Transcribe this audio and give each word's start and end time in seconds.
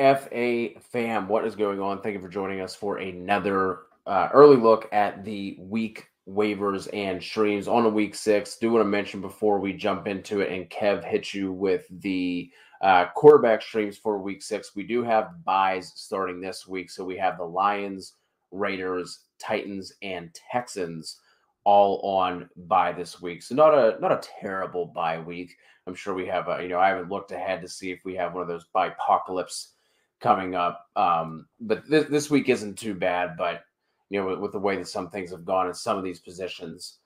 TFA 0.00 0.80
fam, 0.82 1.28
what 1.28 1.46
is 1.46 1.54
going 1.54 1.78
on? 1.78 2.00
Thank 2.00 2.14
you 2.14 2.22
for 2.22 2.28
joining 2.28 2.62
us 2.62 2.74
for 2.74 2.98
another 2.98 3.80
uh, 4.06 4.30
early 4.32 4.56
look 4.56 4.88
at 4.92 5.24
the 5.26 5.58
week 5.60 6.06
waivers 6.26 6.88
and 6.94 7.22
streams 7.22 7.68
on 7.68 7.84
a 7.84 7.88
week 7.88 8.14
six. 8.14 8.56
Do 8.56 8.72
want 8.72 8.82
to 8.82 8.88
mention 8.88 9.20
before 9.20 9.60
we 9.60 9.74
jump 9.74 10.06
into 10.06 10.40
it 10.40 10.50
and 10.52 10.70
Kev 10.70 11.04
hit 11.04 11.34
you 11.34 11.52
with 11.52 11.84
the 12.00 12.50
uh, 12.80 13.06
quarterback 13.14 13.60
streams 13.60 13.98
for 13.98 14.16
week 14.16 14.42
six. 14.42 14.74
We 14.74 14.84
do 14.84 15.02
have 15.02 15.44
byes 15.44 15.92
starting 15.94 16.40
this 16.40 16.66
week. 16.66 16.90
So 16.90 17.04
we 17.04 17.18
have 17.18 17.36
the 17.36 17.44
Lions, 17.44 18.14
Raiders, 18.52 19.26
Titans, 19.38 19.92
and 20.00 20.34
Texans 20.50 21.20
all 21.64 22.00
on 22.00 22.48
bye 22.56 22.92
this 22.92 23.20
week. 23.20 23.42
So 23.42 23.54
not 23.54 23.74
a 23.74 24.00
not 24.00 24.12
a 24.12 24.28
terrible 24.40 24.86
bye 24.86 25.18
week. 25.18 25.54
I'm 25.86 25.94
sure 25.94 26.14
we 26.14 26.26
have 26.28 26.48
a, 26.48 26.62
you 26.62 26.68
know, 26.70 26.80
I 26.80 26.88
haven't 26.88 27.10
looked 27.10 27.32
ahead 27.32 27.60
to 27.60 27.68
see 27.68 27.90
if 27.90 28.00
we 28.06 28.14
have 28.14 28.32
one 28.32 28.40
of 28.40 28.48
those 28.48 28.64
apocalypse 28.74 29.74
coming 30.20 30.54
up. 30.54 30.86
Um, 30.96 31.46
but 31.60 31.88
this, 31.88 32.06
this 32.08 32.30
week 32.30 32.48
isn't 32.48 32.78
too 32.78 32.94
bad, 32.94 33.36
but 33.36 33.62
you 34.10 34.20
know, 34.20 34.26
with, 34.26 34.38
with, 34.40 34.52
the 34.52 34.58
way 34.58 34.76
that 34.76 34.88
some 34.88 35.08
things 35.08 35.30
have 35.30 35.44
gone 35.44 35.68
in 35.68 35.74
some 35.74 35.96
of 35.96 36.04
these 36.04 36.20
positions, 36.20 36.98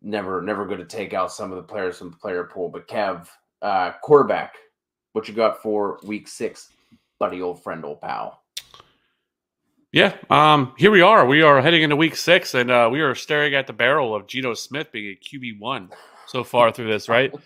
never, 0.00 0.40
never 0.40 0.66
good 0.66 0.78
to 0.78 0.84
take 0.84 1.14
out 1.14 1.32
some 1.32 1.50
of 1.50 1.56
the 1.56 1.62
players 1.62 1.98
from 1.98 2.10
the 2.10 2.16
player 2.16 2.44
pool. 2.44 2.68
But 2.68 2.88
Kev, 2.88 3.26
uh, 3.60 3.92
quarterback, 4.02 4.54
what 5.12 5.28
you 5.28 5.34
got 5.34 5.60
for 5.62 5.98
week 6.04 6.28
six, 6.28 6.68
buddy, 7.18 7.42
old 7.42 7.62
friend, 7.62 7.84
old 7.84 8.00
pal? 8.00 8.42
Yeah, 9.92 10.14
um, 10.30 10.72
here 10.78 10.90
we 10.90 11.02
are. 11.02 11.26
We 11.26 11.42
are 11.42 11.60
heading 11.60 11.82
into 11.82 11.96
week 11.96 12.16
six, 12.16 12.54
and 12.54 12.70
uh, 12.70 12.88
we 12.90 13.02
are 13.02 13.14
staring 13.14 13.54
at 13.54 13.66
the 13.66 13.74
barrel 13.74 14.14
of 14.14 14.26
Geno 14.26 14.54
Smith 14.54 14.90
being 14.90 15.14
a 15.14 15.36
QB 15.36 15.60
one 15.60 15.90
so 16.26 16.42
far 16.44 16.72
through 16.72 16.90
this, 16.90 17.08
right? 17.08 17.32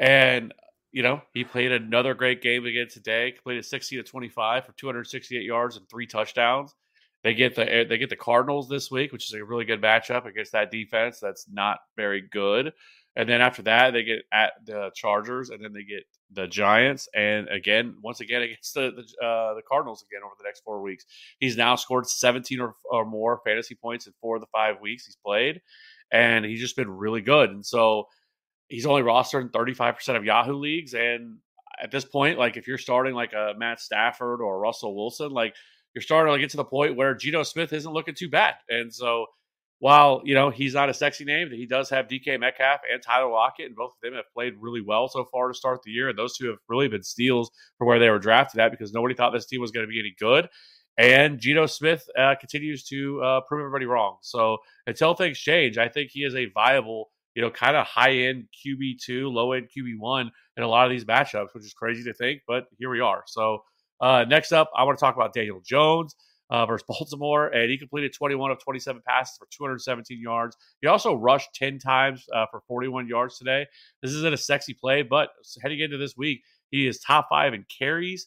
And 0.00 0.54
you 0.98 1.04
know, 1.04 1.22
he 1.32 1.44
played 1.44 1.70
another 1.70 2.12
great 2.12 2.42
game 2.42 2.66
again 2.66 2.88
today. 2.90 3.30
Completed 3.30 3.64
60 3.64 3.98
to 3.98 4.02
25 4.02 4.66
for 4.66 4.72
268 4.72 5.44
yards 5.44 5.76
and 5.76 5.88
three 5.88 6.08
touchdowns. 6.08 6.74
They 7.22 7.34
get 7.34 7.54
the 7.54 7.86
they 7.88 7.98
get 7.98 8.10
the 8.10 8.16
Cardinals 8.16 8.68
this 8.68 8.90
week, 8.90 9.12
which 9.12 9.28
is 9.28 9.34
a 9.40 9.44
really 9.44 9.64
good 9.64 9.80
matchup 9.80 10.26
against 10.26 10.50
that 10.52 10.72
defense 10.72 11.20
that's 11.20 11.46
not 11.48 11.78
very 11.96 12.22
good. 12.32 12.72
And 13.14 13.28
then 13.28 13.40
after 13.40 13.62
that, 13.62 13.92
they 13.92 14.02
get 14.02 14.22
at 14.32 14.54
the 14.64 14.90
Chargers, 14.92 15.50
and 15.50 15.62
then 15.62 15.72
they 15.72 15.84
get 15.84 16.02
the 16.32 16.48
Giants, 16.48 17.08
and 17.14 17.48
again, 17.48 17.94
once 18.02 18.18
again 18.18 18.42
against 18.50 18.74
the 18.74 18.90
the, 18.90 19.24
uh, 19.24 19.54
the 19.54 19.62
Cardinals 19.70 20.04
again 20.10 20.22
over 20.24 20.34
the 20.36 20.44
next 20.44 20.64
four 20.64 20.82
weeks. 20.82 21.04
He's 21.38 21.56
now 21.56 21.76
scored 21.76 22.08
17 22.08 22.58
or, 22.58 22.74
or 22.90 23.04
more 23.04 23.40
fantasy 23.46 23.76
points 23.76 24.08
in 24.08 24.14
four 24.20 24.34
of 24.34 24.40
the 24.40 24.48
five 24.50 24.80
weeks 24.80 25.06
he's 25.06 25.18
played, 25.24 25.60
and 26.10 26.44
he's 26.44 26.60
just 26.60 26.74
been 26.74 26.90
really 26.90 27.20
good. 27.20 27.50
And 27.50 27.64
so 27.64 28.08
he's 28.68 28.86
only 28.86 29.02
rostered 29.02 29.42
in 29.42 29.48
35% 29.48 30.16
of 30.16 30.24
Yahoo 30.24 30.54
leagues. 30.54 30.94
And 30.94 31.38
at 31.82 31.90
this 31.90 32.04
point, 32.04 32.38
like 32.38 32.56
if 32.56 32.66
you're 32.66 32.78
starting 32.78 33.14
like 33.14 33.32
a 33.32 33.54
Matt 33.56 33.80
Stafford 33.80 34.40
or 34.40 34.58
Russell 34.58 34.94
Wilson, 34.94 35.30
like 35.30 35.54
you're 35.94 36.02
starting 36.02 36.32
to 36.32 36.38
get 36.38 36.50
to 36.50 36.56
the 36.56 36.64
point 36.64 36.96
where 36.96 37.14
Geno 37.14 37.42
Smith 37.42 37.72
isn't 37.72 37.92
looking 37.92 38.14
too 38.14 38.28
bad. 38.28 38.54
And 38.68 38.92
so 38.92 39.26
while, 39.80 40.22
you 40.24 40.34
know, 40.34 40.50
he's 40.50 40.74
not 40.74 40.90
a 40.90 40.94
sexy 40.94 41.24
name, 41.24 41.50
he 41.50 41.66
does 41.66 41.88
have 41.90 42.08
DK 42.08 42.40
Metcalf 42.40 42.80
and 42.92 43.00
Tyler 43.00 43.30
Lockett, 43.30 43.66
and 43.66 43.76
both 43.76 43.92
of 43.92 44.00
them 44.02 44.14
have 44.14 44.24
played 44.34 44.54
really 44.58 44.80
well 44.80 45.08
so 45.08 45.24
far 45.24 45.48
to 45.48 45.54
start 45.54 45.82
the 45.84 45.92
year. 45.92 46.08
And 46.08 46.18
those 46.18 46.36
two 46.36 46.48
have 46.48 46.58
really 46.68 46.88
been 46.88 47.04
steals 47.04 47.50
for 47.78 47.86
where 47.86 48.00
they 48.00 48.10
were 48.10 48.18
drafted 48.18 48.60
at 48.60 48.72
because 48.72 48.92
nobody 48.92 49.14
thought 49.14 49.32
this 49.32 49.46
team 49.46 49.60
was 49.60 49.70
going 49.70 49.86
to 49.86 49.90
be 49.90 50.00
any 50.00 50.14
good. 50.18 50.48
And 50.96 51.38
Geno 51.38 51.66
Smith 51.66 52.08
uh, 52.18 52.34
continues 52.40 52.82
to 52.86 53.22
uh, 53.22 53.40
prove 53.42 53.60
everybody 53.60 53.86
wrong. 53.86 54.16
So 54.20 54.58
until 54.88 55.14
things 55.14 55.38
change, 55.38 55.78
I 55.78 55.86
think 55.86 56.10
he 56.10 56.24
is 56.24 56.34
a 56.34 56.46
viable 56.46 57.10
you 57.38 57.44
know, 57.44 57.52
kind 57.52 57.76
of 57.76 57.86
high 57.86 58.10
end 58.10 58.48
QB2, 58.66 59.32
low 59.32 59.52
end 59.52 59.68
QB1 59.68 60.28
in 60.56 60.62
a 60.64 60.66
lot 60.66 60.86
of 60.86 60.90
these 60.90 61.04
matchups, 61.04 61.54
which 61.54 61.64
is 61.64 61.72
crazy 61.72 62.02
to 62.02 62.12
think, 62.12 62.42
but 62.48 62.64
here 62.80 62.90
we 62.90 62.98
are. 62.98 63.22
So, 63.28 63.62
uh, 64.00 64.24
next 64.28 64.50
up, 64.50 64.72
I 64.76 64.82
want 64.82 64.98
to 64.98 65.00
talk 65.00 65.14
about 65.14 65.32
Daniel 65.32 65.60
Jones 65.64 66.16
uh, 66.50 66.66
versus 66.66 66.84
Baltimore, 66.88 67.46
and 67.46 67.70
he 67.70 67.78
completed 67.78 68.12
21 68.12 68.50
of 68.50 68.58
27 68.58 69.02
passes 69.06 69.38
for 69.38 69.46
217 69.52 70.20
yards. 70.20 70.56
He 70.80 70.88
also 70.88 71.14
rushed 71.14 71.54
10 71.54 71.78
times 71.78 72.26
uh, 72.34 72.46
for 72.50 72.60
41 72.66 73.06
yards 73.06 73.38
today. 73.38 73.68
This 74.02 74.10
isn't 74.14 74.34
a 74.34 74.36
sexy 74.36 74.74
play, 74.74 75.02
but 75.02 75.28
heading 75.62 75.78
into 75.78 75.96
this 75.96 76.16
week, 76.16 76.42
he 76.72 76.88
is 76.88 76.98
top 76.98 77.28
five 77.30 77.54
in 77.54 77.64
carries, 77.78 78.26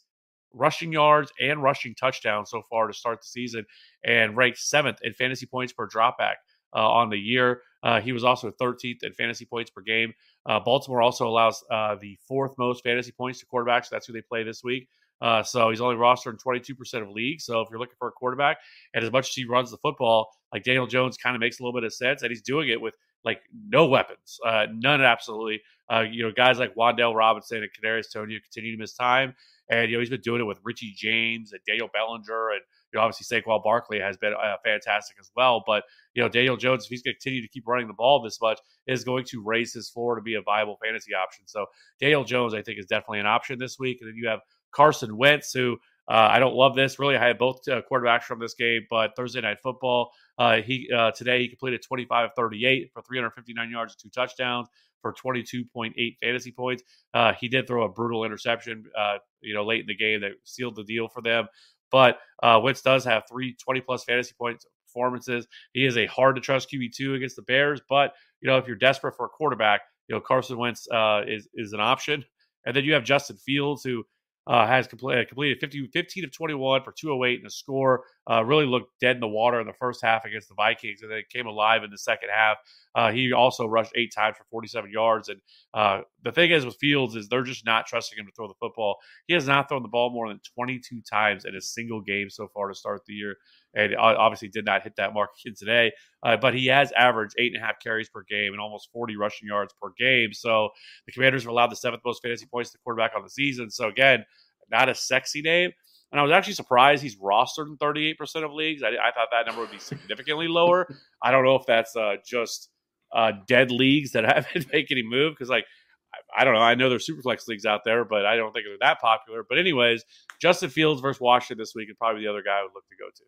rushing 0.53 0.93
yards, 0.93 1.33
and 1.38 1.61
rushing 1.61 1.95
touchdowns 1.95 2.49
so 2.49 2.61
far 2.69 2.88
to 2.88 2.93
start 2.93 3.19
the 3.19 3.28
season, 3.28 3.66
and 4.05 4.38
ranked 4.38 4.59
seventh 4.59 4.99
in 5.03 5.13
fantasy 5.16 5.47
points 5.47 5.73
per 5.73 5.89
dropback 5.89 6.35
uh, 6.73 6.89
on 6.89 7.09
the 7.09 7.19
year. 7.19 7.63
Uh, 7.84 8.00
he 8.00 8.12
was 8.12 8.24
also 8.24 8.52
13th 8.52 9.03
in 9.03 9.14
fantasy 9.14 9.46
points 9.46 9.69
per 9.69 9.81
game. 9.81 10.14
Uh, 10.46 10.59
Baltimore 10.59 11.02
also 11.02 11.28
allows 11.28 11.64
uh, 11.72 11.96
the 12.02 12.18
fourth 12.28 12.52
most 12.58 12.84
fantasy 12.84 13.12
points 13.12 13.40
to 13.40 13.46
quarterbacks. 13.46 13.90
That's 13.90 14.06
who 14.06 14.14
they 14.14 14.22
play 14.22 14.44
this 14.44 14.64
week. 14.64 14.88
Uh, 15.22 15.44
so 15.44 15.69
he's 15.69 15.81
only 15.81 15.96
rostered 15.96 16.31
in 16.31 16.38
22% 16.38 17.02
of 17.02 17.09
leagues. 17.09 17.46
So 17.46 17.62
if 17.62 17.70
you're 17.70 17.80
looking 17.80 17.96
for 18.00 18.08
a 18.08 18.12
quarterback, 18.12 18.58
and 18.94 19.03
as 19.03 19.12
much 19.12 19.30
as 19.30 19.36
he 19.36 19.46
runs 19.46 19.70
the 19.70 19.78
football, 19.78 20.31
like 20.52 20.64
Daniel 20.64 20.88
Jones 20.88 21.16
kind 21.16 21.36
of 21.36 21.40
makes 21.40 21.59
a 21.59 21.64
little 21.64 21.80
bit 21.80 21.86
of 21.86 21.94
sense, 21.94 22.24
and 22.24 22.31
he's 22.31 22.41
doing 22.41 22.70
it 22.70 22.81
with 22.81 22.96
like 23.24 23.41
no 23.70 23.86
weapons, 23.86 24.40
uh, 24.46 24.66
none 24.74 25.02
absolutely. 25.02 25.62
Uh, 25.91 26.02
you 26.02 26.24
know, 26.24 26.31
guys 26.31 26.58
like 26.58 26.74
Wan'Dale 26.75 27.16
Robinson 27.16 27.62
and 27.62 27.70
Kadarius 27.72 28.12
Toney 28.12 28.40
continue 28.40 28.72
to 28.72 28.78
miss 28.78 28.94
time, 28.94 29.36
and 29.70 29.90
you 29.90 29.96
know 29.96 30.00
he's 30.00 30.09
been 30.09 30.22
doing 30.22 30.41
it 30.41 30.46
with 30.46 30.59
Richie 30.64 30.94
James 30.97 31.53
and 31.53 31.62
Daniel 31.68 31.90
Bellinger 31.94 32.52
and 32.52 32.62
you 32.94 33.00
know, 33.00 33.03
obviously 33.03 33.41
Saquon 33.41 33.63
Barkley 33.63 34.00
has 34.00 34.18
been 34.18 34.34
uh, 34.34 34.56
fantastic 34.63 35.18
as 35.19 35.31
well. 35.35 35.63
But 35.66 35.84
you 36.13 36.22
know, 36.22 36.29
Daniel 36.29 36.57
Jones, 36.57 36.85
if 36.85 36.90
he's 36.90 37.02
going 37.02 37.13
to 37.13 37.19
continue 37.19 37.41
to 37.41 37.47
keep 37.47 37.68
running 37.68 37.88
the 37.88 37.94
ball 37.94 38.22
this 38.22 38.40
much, 38.41 38.59
is 38.88 39.03
going 39.03 39.25
to 39.25 39.41
raise 39.44 39.74
his 39.74 39.90
floor 39.90 40.16
to 40.16 40.22
be 40.22 40.35
a 40.35 40.41
viable 40.41 40.78
fantasy 40.84 41.14
option. 41.14 41.46
So 41.47 41.66
Daniel 41.99 42.23
Jones, 42.23 42.53
I 42.53 42.61
think, 42.61 42.79
is 42.79 42.85
definitely 42.85 43.20
an 43.20 43.28
option 43.28 43.59
this 43.59 43.78
week. 43.79 43.99
And 44.02 44.09
then 44.09 44.16
you 44.16 44.28
have 44.28 44.40
Carson 44.72 45.17
Wentz, 45.17 45.52
who 45.53 45.78
uh, 46.09 46.29
I 46.32 46.40
don't 46.40 46.55
love 46.55 46.76
this. 46.76 46.99
Really, 46.99 47.16
I 47.16 47.26
had 47.26 47.38
both 47.38 47.67
uh, 47.67 47.82
quarterbacks 47.90 48.23
from 48.23 48.40
this 48.40 48.53
game, 48.55 48.85
but 48.90 49.11
Thursday 49.16 49.41
night 49.41 49.59
football, 49.61 50.11
uh, 50.38 50.58
he 50.58 50.90
uh, 50.96 51.11
today 51.11 51.40
he 51.41 51.47
completed 51.47 51.82
25 51.88 52.26
of 52.26 52.32
38 52.35 52.91
for 52.93 53.02
359 53.03 53.70
yards 53.70 53.93
and 53.93 54.02
two 54.02 54.09
touchdowns 54.09 54.67
for 55.02 55.14
22.8 55.14 55.93
fantasy 56.22 56.52
points. 56.52 56.84
Uh, 57.14 57.34
he 57.34 57.47
did 57.47 57.67
throw 57.67 57.84
a 57.84 57.90
brutal 57.90 58.23
interception, 58.23 58.84
uh, 58.97 59.17
you 59.41 59.53
know, 59.53 59.66
late 59.66 59.82
in 59.82 59.88
the 59.88 59.96
game 59.96 60.22
that 60.22 60.32
sealed 60.43 60.76
the 60.76 60.84
deal 60.84 61.08
for 61.08 61.22
them. 61.22 61.47
But 61.91 62.20
uh, 62.41 62.59
Wentz 62.64 62.82
does 62.82 63.05
have 63.05 63.23
three 63.29 63.55
20 63.64 63.82
plus 63.82 64.03
fantasy 64.03 64.34
points 64.38 64.66
performances. 64.91 65.47
He 65.73 65.85
is 65.85 65.97
a 65.97 66.05
hard 66.08 66.35
to 66.35 66.41
trust 66.41 66.72
QB2 66.72 67.16
against 67.16 67.35
the 67.35 67.43
Bears. 67.43 67.82
But, 67.90 68.14
you 68.41 68.49
know, 68.49 68.58
if 68.58 68.67
you're 68.67 68.76
desperate 68.76 69.16
for 69.16 69.26
a 69.26 69.29
quarterback, 69.29 69.82
you 70.08 70.16
know, 70.16 70.22
Carson 70.22 70.58
Wentz 70.58 70.88
uh, 70.91 71.22
is, 71.28 71.47
is 71.53 71.73
an 71.73 71.79
option. 71.79 72.23
And 72.66 72.76
then 72.76 72.84
you 72.84 72.93
have 72.93 73.03
Justin 73.03 73.38
Fields, 73.38 73.84
who 73.84 74.03
uh, 74.47 74.66
has 74.66 74.88
completed, 74.88 75.28
completed 75.28 75.59
50, 75.59 75.90
15 75.93 76.26
of 76.26 76.32
21 76.32 76.84
for 76.84 76.91
208 76.91 77.40
and 77.40 77.47
a 77.47 77.49
score. 77.49 78.03
Uh, 78.29 78.43
really 78.43 78.66
looked 78.66 78.91
dead 78.99 79.16
in 79.16 79.20
the 79.20 79.28
water 79.28 79.59
in 79.59 79.67
the 79.67 79.73
first 79.73 80.03
half 80.03 80.26
against 80.26 80.49
the 80.49 80.55
Vikings, 80.55 81.02
and 81.02 81.11
then 81.11 81.22
came 81.29 81.46
alive 81.46 81.84
in 81.84 81.91
the 81.91 81.97
second 81.97 82.29
half. 82.34 82.58
Uh, 82.96 83.11
he 83.11 83.32
also 83.34 83.66
rushed 83.66 83.91
eight 83.96 84.14
times 84.14 84.38
for 84.38 84.43
47 84.49 84.91
yards. 84.91 85.29
And 85.29 85.40
uh, 85.73 86.02
the 86.23 86.32
thing 86.32 86.52
is 86.52 86.66
with 86.66 86.78
Fields 86.79 87.16
is 87.16 87.28
they're 87.28 87.43
just 87.43 87.66
not 87.66 87.85
trusting 87.85 88.17
him 88.17 88.26
to 88.26 88.32
throw 88.32 88.47
the 88.47 88.55
football. 88.59 88.97
He 89.28 89.34
has 89.34 89.47
not 89.47 89.70
thrown 89.70 89.84
the 89.84 89.90
ball 89.90 90.11
more 90.11 90.28
than 90.28 90.41
22 90.55 91.02
times 91.09 91.46
in 91.46 91.55
a 91.55 91.61
single 91.61 92.02
game 92.02 92.29
so 92.29 92.47
far 92.47 92.67
to 92.67 92.76
start 92.76 93.02
the 93.05 93.14
year, 93.14 93.38
and 93.73 93.96
obviously 93.96 94.47
did 94.50 94.66
not 94.66 94.84
hit 94.84 94.96
that 94.97 95.14
mark 95.14 95.29
again 95.44 95.56
today. 95.58 95.91
Uh, 96.23 96.38
but 96.38 96.53
he 96.53 96.68
has 96.68 96.91
averaged 96.91 97.35
eight 97.40 97.53
and 97.53 97.64
a 97.64 97.66
half 97.66 97.79
carries 97.79 98.09
per 98.09 98.23
game 98.29 98.53
and 98.53 98.62
almost 98.62 98.90
40 98.91 99.16
rushing 99.16 99.47
yards 99.47 99.73
per 99.82 99.90
game. 99.97 100.34
So 100.34 100.70
the 101.06 101.12
Commanders 101.12 101.44
have 101.44 101.52
allowed 101.52 101.72
the 101.72 101.76
seventh 101.76 102.02
most 102.06 102.22
fantasy 102.22 102.46
points 102.46 102.72
to 102.72 102.78
quarterback 102.84 103.12
on 103.16 103.23
the 103.23 103.29
season. 103.29 103.72
So 103.72 103.88
again 103.88 104.26
not 104.72 104.90
a 104.90 104.96
sexy 104.96 105.41
name. 105.41 105.72
And 106.12 106.20
I 106.20 106.23
was 106.23 106.32
actually 106.32 106.53
surprised 106.53 107.03
he's 107.03 107.16
rostered 107.18 107.68
in 107.68 107.78
38% 107.78 108.44
of 108.44 108.52
leagues. 108.52 108.84
I, 108.84 108.90
I 108.90 109.12
thought 109.12 109.29
that 109.32 109.46
number 109.46 109.62
would 109.62 109.72
be 109.72 109.79
significantly 109.79 110.47
lower. 110.47 110.94
I 111.22 111.32
don't 111.32 111.46
know 111.46 111.56
if 111.56 111.66
that's 111.66 111.96
uh, 111.96 112.16
just 112.26 112.70
uh, 113.14 113.32
dead 113.47 113.72
leagues 113.72 114.12
that 114.12 114.26
haven't 114.35 114.72
made 114.74 114.88
any 114.91 115.03
move 115.03 115.34
because, 115.34 115.50
like, 115.50 115.66
I, 116.14 116.41
I, 116.41 116.44
don't 116.44 116.53
know. 116.53 116.59
I 116.59 116.76
know 116.76 116.90
there's 116.90 117.08
superflex 117.08 117.47
leagues 117.47 117.66
out 117.66 117.82
there, 117.85 118.03
but 118.03 118.26
I 118.26 118.35
don't 118.35 118.52
think 118.52 118.66
they're 118.66 118.78
that 118.82 119.00
popular. 119.00 119.46
But, 119.47 119.58
anyways, 119.58 120.03
Justin 120.41 120.70
Fields 120.70 121.00
versus 121.00 121.22
Washington 121.22 121.62
this 121.62 121.74
week 121.76 121.90
is 121.90 121.96
probably 121.97 122.24
the 122.24 122.29
other 122.29 122.44
guy 122.44 122.59
I 122.59 122.64
would 122.64 122.74
look 122.76 122.88
to 122.90 122.96
go 123.00 123.09
to. 123.09 123.24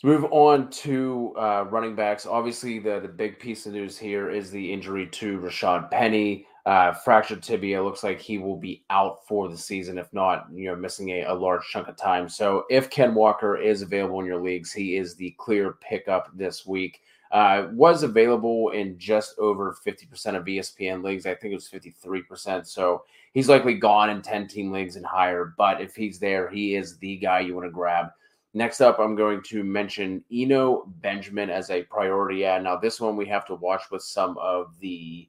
Let's 0.00 0.20
move 0.20 0.30
on 0.30 0.70
to 0.70 1.34
uh, 1.36 1.64
running 1.70 1.96
backs. 1.96 2.24
Obviously, 2.24 2.78
the, 2.78 3.00
the 3.00 3.08
big 3.08 3.40
piece 3.40 3.66
of 3.66 3.72
news 3.72 3.98
here 3.98 4.30
is 4.30 4.48
the 4.48 4.72
injury 4.72 5.08
to 5.08 5.40
Rashaad 5.40 5.90
Penny 5.90 6.46
uh, 6.66 6.92
fractured 6.92 7.42
tibia. 7.42 7.82
Looks 7.82 8.04
like 8.04 8.20
he 8.20 8.38
will 8.38 8.56
be 8.56 8.84
out 8.90 9.26
for 9.26 9.48
the 9.48 9.58
season, 9.58 9.98
if 9.98 10.12
not, 10.12 10.46
you 10.52 10.66
know, 10.66 10.76
missing 10.76 11.08
a, 11.08 11.24
a, 11.24 11.34
large 11.34 11.64
chunk 11.72 11.88
of 11.88 11.96
time. 11.96 12.28
So 12.28 12.64
if 12.70 12.90
Ken 12.90 13.12
Walker 13.12 13.56
is 13.56 13.82
available 13.82 14.20
in 14.20 14.26
your 14.26 14.40
leagues, 14.40 14.72
he 14.72 14.94
is 14.94 15.16
the 15.16 15.34
clear 15.36 15.78
pickup 15.80 16.30
this 16.32 16.64
week. 16.64 17.00
Uh, 17.32 17.66
was 17.72 18.04
available 18.04 18.70
in 18.70 18.96
just 19.00 19.36
over 19.40 19.76
50% 19.84 20.36
of 20.36 20.44
ESPN 20.44 21.02
leagues. 21.02 21.26
I 21.26 21.34
think 21.34 21.50
it 21.50 21.56
was 21.56 21.68
53%. 21.68 22.68
So 22.68 23.02
he's 23.32 23.48
likely 23.48 23.74
gone 23.74 24.10
in 24.10 24.22
10 24.22 24.46
team 24.46 24.70
leagues 24.70 24.94
and 24.94 25.04
higher. 25.04 25.54
But 25.58 25.80
if 25.80 25.96
he's 25.96 26.20
there, 26.20 26.48
he 26.48 26.76
is 26.76 26.98
the 26.98 27.16
guy 27.16 27.40
you 27.40 27.56
want 27.56 27.66
to 27.66 27.72
grab. 27.72 28.10
Next 28.58 28.80
up, 28.80 28.98
I'm 28.98 29.14
going 29.14 29.40
to 29.44 29.62
mention 29.62 30.24
Eno 30.32 30.92
Benjamin 31.00 31.48
as 31.48 31.70
a 31.70 31.84
priority 31.84 32.44
add. 32.44 32.64
Now, 32.64 32.76
this 32.76 33.00
one 33.00 33.14
we 33.14 33.24
have 33.26 33.46
to 33.46 33.54
watch 33.54 33.82
with 33.92 34.02
some 34.02 34.36
of 34.38 34.76
the 34.80 35.28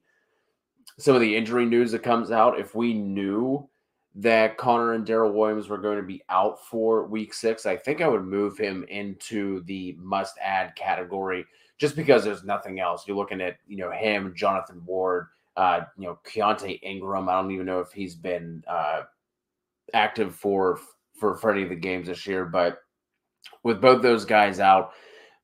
some 0.98 1.14
of 1.14 1.22
the 1.22 1.38
injury 1.38 1.68
news 1.68 1.92
that 1.92 2.02
comes 2.02 2.32
out, 2.32 2.60
if 2.60 2.74
we 2.74 2.92
knew 2.92 3.70
that 4.16 4.58
Conner 4.58 4.94
and 4.94 5.06
Darrel 5.06 5.32
Williams 5.32 5.70
were 5.70 5.78
going 5.78 5.98
to 5.98 6.04
be 6.04 6.24
out 6.30 6.66
for 6.66 7.06
week 7.06 7.36
six, 7.36 7.68
I 7.68 7.78
think 7.78 8.02
I 8.02 8.08
would 8.08 8.26
move 8.26 8.58
him 8.58 8.84
into 8.90 9.62
the 9.66 9.96
must 10.00 10.34
add 10.42 10.76
category 10.76 11.46
just 11.78 11.96
because 11.96 12.24
there's 12.24 12.44
nothing 12.44 12.80
else. 12.80 13.08
You're 13.08 13.16
looking 13.16 13.42
at, 13.42 13.58
you 13.68 13.78
know, 13.78 13.92
him, 13.92 14.34
Jonathan 14.36 14.82
Ward, 14.88 15.28
uh, 15.56 15.82
you 16.00 16.08
know, 16.08 16.18
Keaontay 16.26 16.80
Ingram. 16.82 17.30
I 17.30 17.34
don't 17.34 17.52
even 17.52 17.68
know 17.68 17.80
if 17.80 17.92
he's 17.92 18.16
been 18.16 18.64
uh, 18.68 19.04
active 19.94 20.34
for 20.36 20.80
for 21.14 21.38
for 21.38 21.52
any 21.52 21.62
of 21.62 21.70
the 21.70 21.76
games 21.76 22.08
this 22.08 22.26
year, 22.26 22.44
but 22.44 22.80
with 23.64 23.82
both 23.82 24.02
those 24.02 24.26
guys 24.26 24.60
out, 24.60 24.92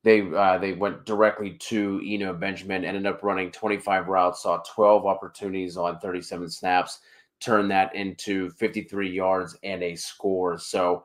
they 0.02 0.22
uh, 0.22 0.58
they 0.58 0.72
went 0.72 1.04
directly 1.04 1.54
to 1.54 2.00
Eno 2.06 2.32
Benjamin, 2.32 2.84
ended 2.84 3.06
up 3.06 3.22
running 3.22 3.50
25 3.50 4.06
routes, 4.06 4.42
saw 4.42 4.58
12 4.58 5.04
opportunities 5.04 5.76
on 5.76 5.98
37 5.98 6.48
snaps, 6.48 7.00
turned 7.40 7.70
that 7.70 7.94
into 7.94 8.50
53 8.50 9.10
yards 9.10 9.56
and 9.64 9.82
a 9.82 9.96
score. 9.96 10.58
So 10.58 11.04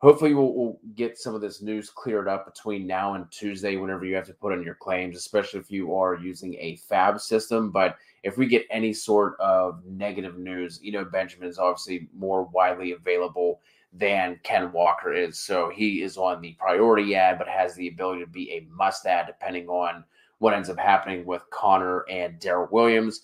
hopefully 0.00 0.34
we'll, 0.34 0.52
we'll, 0.52 0.80
get 0.96 1.16
some 1.16 1.34
of 1.34 1.40
this 1.40 1.62
news 1.62 1.90
cleared 1.90 2.26
up 2.26 2.44
between 2.44 2.86
now 2.86 3.14
and 3.14 3.30
Tuesday 3.30 3.76
whenever 3.76 4.04
you 4.04 4.14
have 4.16 4.26
to 4.26 4.34
put 4.34 4.52
in 4.52 4.62
your 4.62 4.74
claims, 4.74 5.16
especially 5.16 5.60
if 5.60 5.70
you 5.70 5.94
are 5.94 6.16
using 6.16 6.54
a 6.54 6.76
FAB 6.88 7.20
system. 7.20 7.70
But 7.70 7.96
if 8.22 8.36
we 8.36 8.46
get 8.46 8.66
any 8.70 8.92
sort 8.92 9.38
of 9.38 9.82
negative 9.86 10.38
news, 10.38 10.80
Eno 10.84 11.04
Benjamin 11.04 11.48
is 11.48 11.58
obviously 11.58 12.08
more 12.14 12.44
widely 12.44 12.92
available 12.92 13.60
than 13.92 14.38
Ken 14.42 14.72
Walker 14.72 15.12
is. 15.12 15.38
So 15.38 15.70
he 15.70 16.02
is 16.02 16.16
on 16.16 16.40
the 16.40 16.52
priority 16.58 17.14
add, 17.14 17.38
but 17.38 17.48
has 17.48 17.74
the 17.74 17.88
ability 17.88 18.20
to 18.20 18.30
be 18.30 18.52
a 18.52 18.66
must 18.70 19.06
add 19.06 19.26
depending 19.26 19.68
on 19.68 20.04
what 20.38 20.54
ends 20.54 20.70
up 20.70 20.78
happening 20.78 21.24
with 21.26 21.42
Conner 21.50 22.04
and 22.08 22.38
Darrel 22.38 22.68
Williams. 22.70 23.22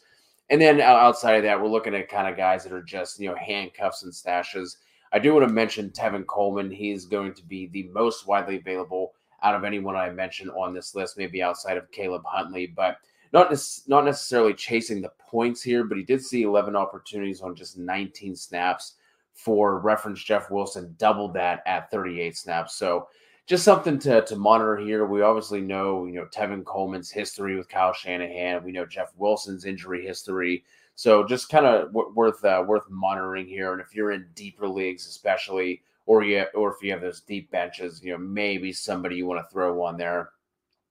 And 0.51 0.61
then 0.61 0.81
outside 0.81 1.37
of 1.37 1.43
that, 1.45 1.61
we're 1.61 1.69
looking 1.69 1.95
at 1.95 2.09
kind 2.09 2.29
of 2.29 2.37
guys 2.37 2.63
that 2.65 2.73
are 2.73 2.83
just, 2.83 3.19
you 3.19 3.29
know, 3.29 3.37
handcuffs 3.37 4.03
and 4.03 4.13
stashes. 4.13 4.77
I 5.13 5.19
do 5.19 5.33
want 5.33 5.47
to 5.49 5.53
mention 5.53 5.91
Tevin 5.91 6.27
Coleman. 6.27 6.71
He's 6.71 7.07
going 7.07 7.35
to 7.35 7.45
be 7.45 7.67
the 7.69 7.85
most 7.93 8.27
widely 8.27 8.57
available 8.57 9.15
out 9.43 9.55
of 9.55 9.65
anyone 9.65 9.97
I 9.97 10.11
mentioned 10.11 10.51
on 10.51 10.75
this 10.75 10.95
list, 10.95 11.19
maybe 11.19 11.43
outside 11.43 11.77
of 11.77 11.91
Caleb 11.91 12.23
Huntley, 12.27 12.67
but 12.67 12.99
not, 13.33 13.53
not 13.87 14.05
necessarily 14.05 14.55
chasing 14.55 15.01
the 15.01 15.13
points 15.19 15.63
here, 15.63 15.85
but 15.85 15.99
he 15.99 16.05
did 16.05 16.23
see 16.23 16.43
11 16.43 16.77
opportunities 16.77 17.41
on 17.41 17.55
just 17.55 17.79
19 17.79 18.37
snaps 18.37 18.95
for 19.37 19.79
reference 19.81 20.25
Jeff 20.25 20.51
Wilson 20.51 20.95
doubled 20.99 21.35
that 21.35 21.63
at 21.67 21.91
38 21.91 22.37
snaps. 22.37 22.75
So 22.75 23.07
just 23.47 23.65
something 23.65 23.99
to, 24.01 24.23
to 24.23 24.35
monitor 24.35 24.77
here. 24.77 25.07
We 25.07 25.23
obviously 25.23 25.61
know, 25.61 26.07
you 26.07 26.15
know, 26.15 26.27
Tevin 26.35 26.65
Coleman's 26.65 27.11
history 27.11 27.57
with 27.57 27.69
Kyle 27.69 27.93
Shanahan. 27.93 28.65
We 28.65 28.73
know 28.73 28.87
Jeff 28.87 29.13
Wilson's 29.17 29.67
injury 29.67 30.05
history. 30.05 30.65
So 30.97 31.25
just 31.25 31.51
kind 31.51 31.67
of 31.67 31.93
w- 31.93 32.13
worth 32.15 32.45
uh, 32.45 32.65
worth 32.67 32.89
monitoring 32.89 33.47
here. 33.47 33.73
And 33.73 33.81
if 33.81 33.95
you're 33.95 34.13
in 34.13 34.27
deeper 34.35 34.67
leagues, 34.67 35.07
especially, 35.07 35.83
or 36.07 36.25
you 36.25 36.45
or 36.55 36.75
if 36.75 36.83
you 36.83 36.91
have 36.91 37.03
those 37.03 37.21
deep 37.21 37.51
benches, 37.51 38.03
you 38.03 38.13
know, 38.13 38.19
maybe 38.19 38.73
somebody 38.73 39.17
you 39.17 39.27
want 39.27 39.47
to 39.47 39.53
throw 39.53 39.83
on 39.83 39.97
there. 39.97 40.31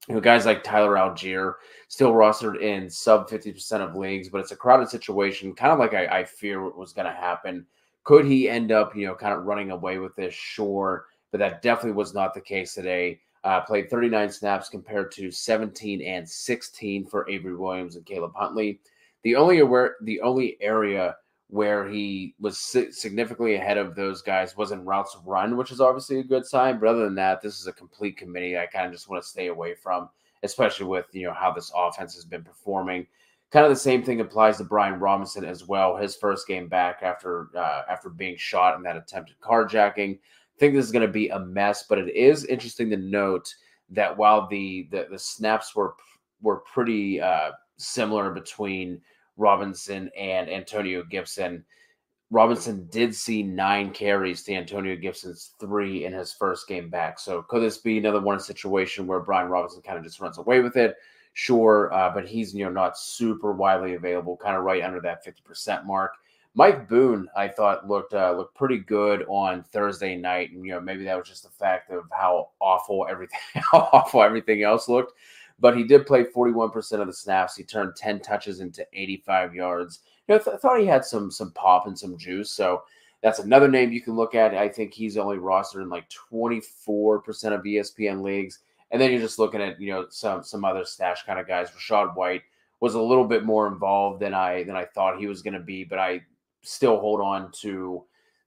You 0.07 0.15
know, 0.15 0.21
guys 0.21 0.45
like 0.45 0.63
Tyler 0.63 0.93
Allgeier 0.93 1.55
still 1.87 2.13
rostered 2.13 2.61
in 2.61 2.87
sub 2.91 3.27
50% 3.27 3.81
of 3.81 3.95
leagues, 3.95 4.29
but 4.29 4.39
it's 4.39 4.51
a 4.51 4.55
crowded 4.55 4.87
situation, 4.87 5.55
kind 5.55 5.73
of 5.73 5.79
like 5.79 5.95
I, 5.95 6.19
I 6.19 6.23
fear 6.25 6.61
was 6.69 6.93
going 6.93 7.07
to 7.07 7.11
happen 7.11 7.65
could 8.05 8.25
he 8.25 8.47
end 8.47 8.71
up, 8.71 8.95
you 8.95 9.05
know, 9.05 9.15
kind 9.15 9.33
of 9.33 9.45
running 9.45 9.71
away 9.71 9.97
with 9.97 10.15
this? 10.15 10.33
Sure, 10.33 11.07
but 11.31 11.39
that 11.39 11.61
definitely 11.61 11.91
was 11.91 12.13
not 12.13 12.33
the 12.33 12.39
case 12.39 12.73
today. 12.73 13.19
Uh, 13.43 13.61
played 13.61 13.89
39 13.89 14.29
snaps 14.31 14.69
compared 14.69 15.11
to 15.11 15.29
17 15.29 16.01
and 16.01 16.27
16 16.27 17.05
for 17.05 17.29
Avery 17.29 17.55
Williams 17.55 17.95
and 17.95 18.05
Caleb 18.05 18.31
Huntley. 18.35 18.79
The 19.23 19.35
only 19.35 19.59
aware, 19.59 19.97
the 20.01 20.21
only 20.21 20.57
area 20.61 21.15
where 21.49 21.87
he 21.87 22.33
was 22.39 22.57
significantly 22.59 23.55
ahead 23.55 23.77
of 23.77 23.95
those 23.95 24.21
guys 24.21 24.57
was 24.57 24.71
in 24.71 24.83
routes 24.83 25.15
run, 25.25 25.57
which 25.57 25.71
is 25.71 25.81
obviously 25.81 26.19
a 26.19 26.23
good 26.23 26.45
sign. 26.45 26.79
But 26.79 26.89
other 26.89 27.05
than 27.05 27.15
that, 27.15 27.41
this 27.41 27.59
is 27.59 27.67
a 27.67 27.73
complete 27.73 28.17
committee. 28.17 28.57
I 28.57 28.65
kind 28.65 28.87
of 28.87 28.91
just 28.91 29.09
want 29.09 29.21
to 29.21 29.29
stay 29.29 29.47
away 29.47 29.75
from, 29.75 30.09
especially 30.41 30.87
with 30.87 31.05
you 31.11 31.27
know 31.27 31.33
how 31.33 31.51
this 31.51 31.71
offense 31.75 32.15
has 32.15 32.25
been 32.25 32.43
performing. 32.43 33.05
Kind 33.55 33.67
of 33.67 33.71
the 33.71 33.77
same 33.77 34.03
thing 34.03 34.19
applies 34.19 34.57
to 34.57 34.65
Brian 34.65 34.99
Robinson 34.99 35.45
as 35.45 35.65
well. 35.65 35.95
His 35.95 36.13
first 36.13 36.45
game 36.45 36.67
back 36.67 36.99
after 37.03 37.47
uh, 37.55 37.83
after 37.89 38.09
being 38.09 38.35
shot 38.35 38.75
in 38.75 38.83
that 38.83 38.97
attempted 38.97 39.39
carjacking. 39.39 40.15
I 40.17 40.59
think 40.59 40.73
this 40.73 40.83
is 40.83 40.91
going 40.91 41.07
to 41.07 41.13
be 41.13 41.29
a 41.29 41.39
mess, 41.39 41.85
but 41.87 41.97
it 41.97 42.13
is 42.13 42.43
interesting 42.43 42.89
to 42.89 42.97
note 42.97 43.55
that 43.91 44.17
while 44.17 44.45
the 44.49 44.89
the, 44.91 45.07
the 45.09 45.17
snaps 45.17 45.73
were 45.73 45.95
were 46.41 46.63
pretty 46.73 47.21
uh, 47.21 47.51
similar 47.77 48.29
between 48.31 48.99
Robinson 49.37 50.11
and 50.17 50.49
Antonio 50.49 51.01
Gibson, 51.09 51.63
Robinson 52.31 52.89
did 52.91 53.15
see 53.15 53.41
nine 53.41 53.91
carries 53.91 54.43
to 54.43 54.53
Antonio 54.53 54.97
Gibson's 54.97 55.51
three 55.61 56.03
in 56.03 56.11
his 56.11 56.33
first 56.33 56.67
game 56.67 56.89
back. 56.89 57.19
So 57.19 57.43
could 57.43 57.61
this 57.61 57.77
be 57.77 57.99
another 57.99 58.19
one 58.19 58.41
situation 58.41 59.07
where 59.07 59.21
Brian 59.21 59.47
Robinson 59.47 59.81
kind 59.81 59.97
of 59.97 60.03
just 60.03 60.19
runs 60.19 60.39
away 60.39 60.59
with 60.59 60.75
it? 60.75 60.97
Sure, 61.35 61.93
uh, 61.93 62.09
but 62.09 62.25
he's 62.27 62.55
you 62.55 62.65
know 62.65 62.71
not 62.71 62.97
super 62.97 63.51
widely 63.53 63.93
available, 63.93 64.35
kind 64.37 64.57
of 64.57 64.63
right 64.63 64.81
under 64.83 64.99
that 65.01 65.23
fifty 65.23 65.43
percent 65.43 65.85
mark. 65.85 66.15
Mike 66.55 66.87
Boone, 66.87 67.27
I 67.35 67.49
thought 67.49 67.87
looked 67.87 68.13
uh, 68.13 68.31
looked 68.31 68.55
pretty 68.55 68.79
good 68.79 69.25
on 69.27 69.61
Thursday 69.61 70.15
night, 70.15 70.51
and 70.53 70.65
you 70.65 70.71
know 70.71 70.79
maybe 70.79 71.03
that 71.03 71.17
was 71.17 71.27
just 71.27 71.43
the 71.43 71.49
fact 71.49 71.91
of 71.91 72.05
how 72.11 72.49
awful 72.59 73.05
everything 73.09 73.39
how 73.71 73.89
awful 73.91 74.23
everything 74.23 74.63
else 74.63 74.87
looked. 74.89 75.13
But 75.59 75.77
he 75.77 75.83
did 75.83 76.07
play 76.07 76.23
forty 76.23 76.53
one 76.53 76.71
percent 76.71 77.01
of 77.01 77.07
the 77.07 77.13
snaps. 77.13 77.55
He 77.55 77.63
turned 77.63 77.95
ten 77.97 78.21
touches 78.21 78.61
into 78.61 78.87
eighty 78.93 79.21
five 79.25 79.53
yards. 79.53 79.99
You 80.27 80.35
know, 80.35 80.39
th- 80.39 80.55
I 80.55 80.57
thought 80.57 80.79
he 80.79 80.85
had 80.85 81.03
some 81.03 81.29
some 81.29 81.51
pop 81.51 81.87
and 81.87 81.99
some 81.99 82.17
juice. 82.17 82.51
So 82.51 82.83
that's 83.21 83.39
another 83.39 83.67
name 83.67 83.91
you 83.91 84.01
can 84.01 84.15
look 84.15 84.35
at. 84.35 84.55
I 84.55 84.69
think 84.69 84.93
he's 84.93 85.17
only 85.17 85.37
rostered 85.37 85.81
in 85.81 85.89
like 85.89 86.07
twenty 86.09 86.61
four 86.61 87.19
percent 87.19 87.53
of 87.53 87.63
ESPN 87.63 88.21
leagues. 88.21 88.59
And 88.91 89.01
then 89.01 89.11
you're 89.11 89.21
just 89.21 89.39
looking 89.39 89.61
at 89.61 89.79
you 89.79 89.91
know 89.91 90.07
some 90.09 90.43
some 90.43 90.63
other 90.63 90.85
stash 90.85 91.23
kind 91.23 91.39
of 91.39 91.47
guys. 91.47 91.71
Rachaad 91.71 92.15
White 92.15 92.43
was 92.79 92.95
a 92.95 93.01
little 93.01 93.25
bit 93.25 93.45
more 93.45 93.67
involved 93.67 94.21
than 94.21 94.33
I 94.33 94.63
than 94.63 94.75
I 94.75 94.85
thought 94.85 95.19
he 95.19 95.27
was 95.27 95.41
going 95.41 95.53
to 95.53 95.59
be, 95.59 95.83
but 95.83 95.99
I 95.99 96.21
still 96.61 96.99
hold 96.99 97.21
on 97.21 97.51
to 97.61 98.03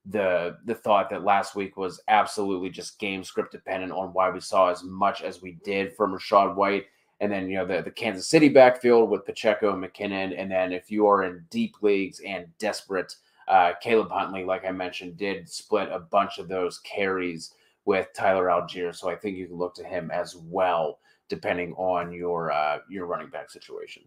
the 0.07 0.57
the 0.64 0.75
thought 0.75 1.11
that 1.11 1.25
last 1.25 1.54
week 1.54 1.76
was 1.76 2.00
absolutely 2.09 2.71
just 2.71 2.99
game 2.99 3.23
script 3.23 3.52
dependent 3.52 3.92
on 3.92 4.12
why 4.12 4.30
we 4.30 4.40
saw 4.40 4.71
as 4.71 4.83
much 4.83 5.23
as 5.23 5.42
we 5.42 5.59
did 5.64 5.95
from 5.97 6.12
Rachaad 6.12 6.54
White. 6.54 6.87
And 7.21 7.33
then, 7.33 7.49
you 7.49 7.57
know, 7.57 7.66
the, 7.66 7.83
the 7.83 7.90
Kansas 7.90 8.28
City 8.28 8.49
backfield 8.49 9.11
with 9.11 9.26
Pacheco 9.26 9.73
and 9.73 9.83
McKinnon. 9.83 10.40
And 10.40 10.49
then 10.49 10.73
if 10.73 10.88
you 10.88 11.09
are 11.09 11.25
in 11.25 11.45
deep 11.50 11.75
leagues 11.83 12.21
and 12.25 12.47
desperate, 12.59 13.12
uh, 13.49 13.73
Caleb 13.83 14.11
Huntley, 14.11 14.45
like 14.45 14.64
I 14.64 14.71
mentioned, 14.71 15.16
did 15.16 15.49
split 15.49 15.88
a 15.90 15.99
bunch 15.99 16.38
of 16.38 16.47
those 16.47 16.78
carries 16.80 17.54
with 17.88 18.12
Tyler 18.12 18.49
Allgeier. 18.49 18.95
So 18.95 19.09
I 19.09 19.16
think 19.16 19.38
you 19.38 19.47
can 19.47 19.57
look 19.57 19.75
to 19.76 19.83
him 19.83 20.11
as 20.11 20.37
well, 20.37 20.99
depending 21.30 21.73
on 21.73 22.12
your 22.12 22.52
uh, 22.52 22.80
your 22.90 23.07
running 23.07 23.30
back 23.30 23.50
situation. 23.50 24.02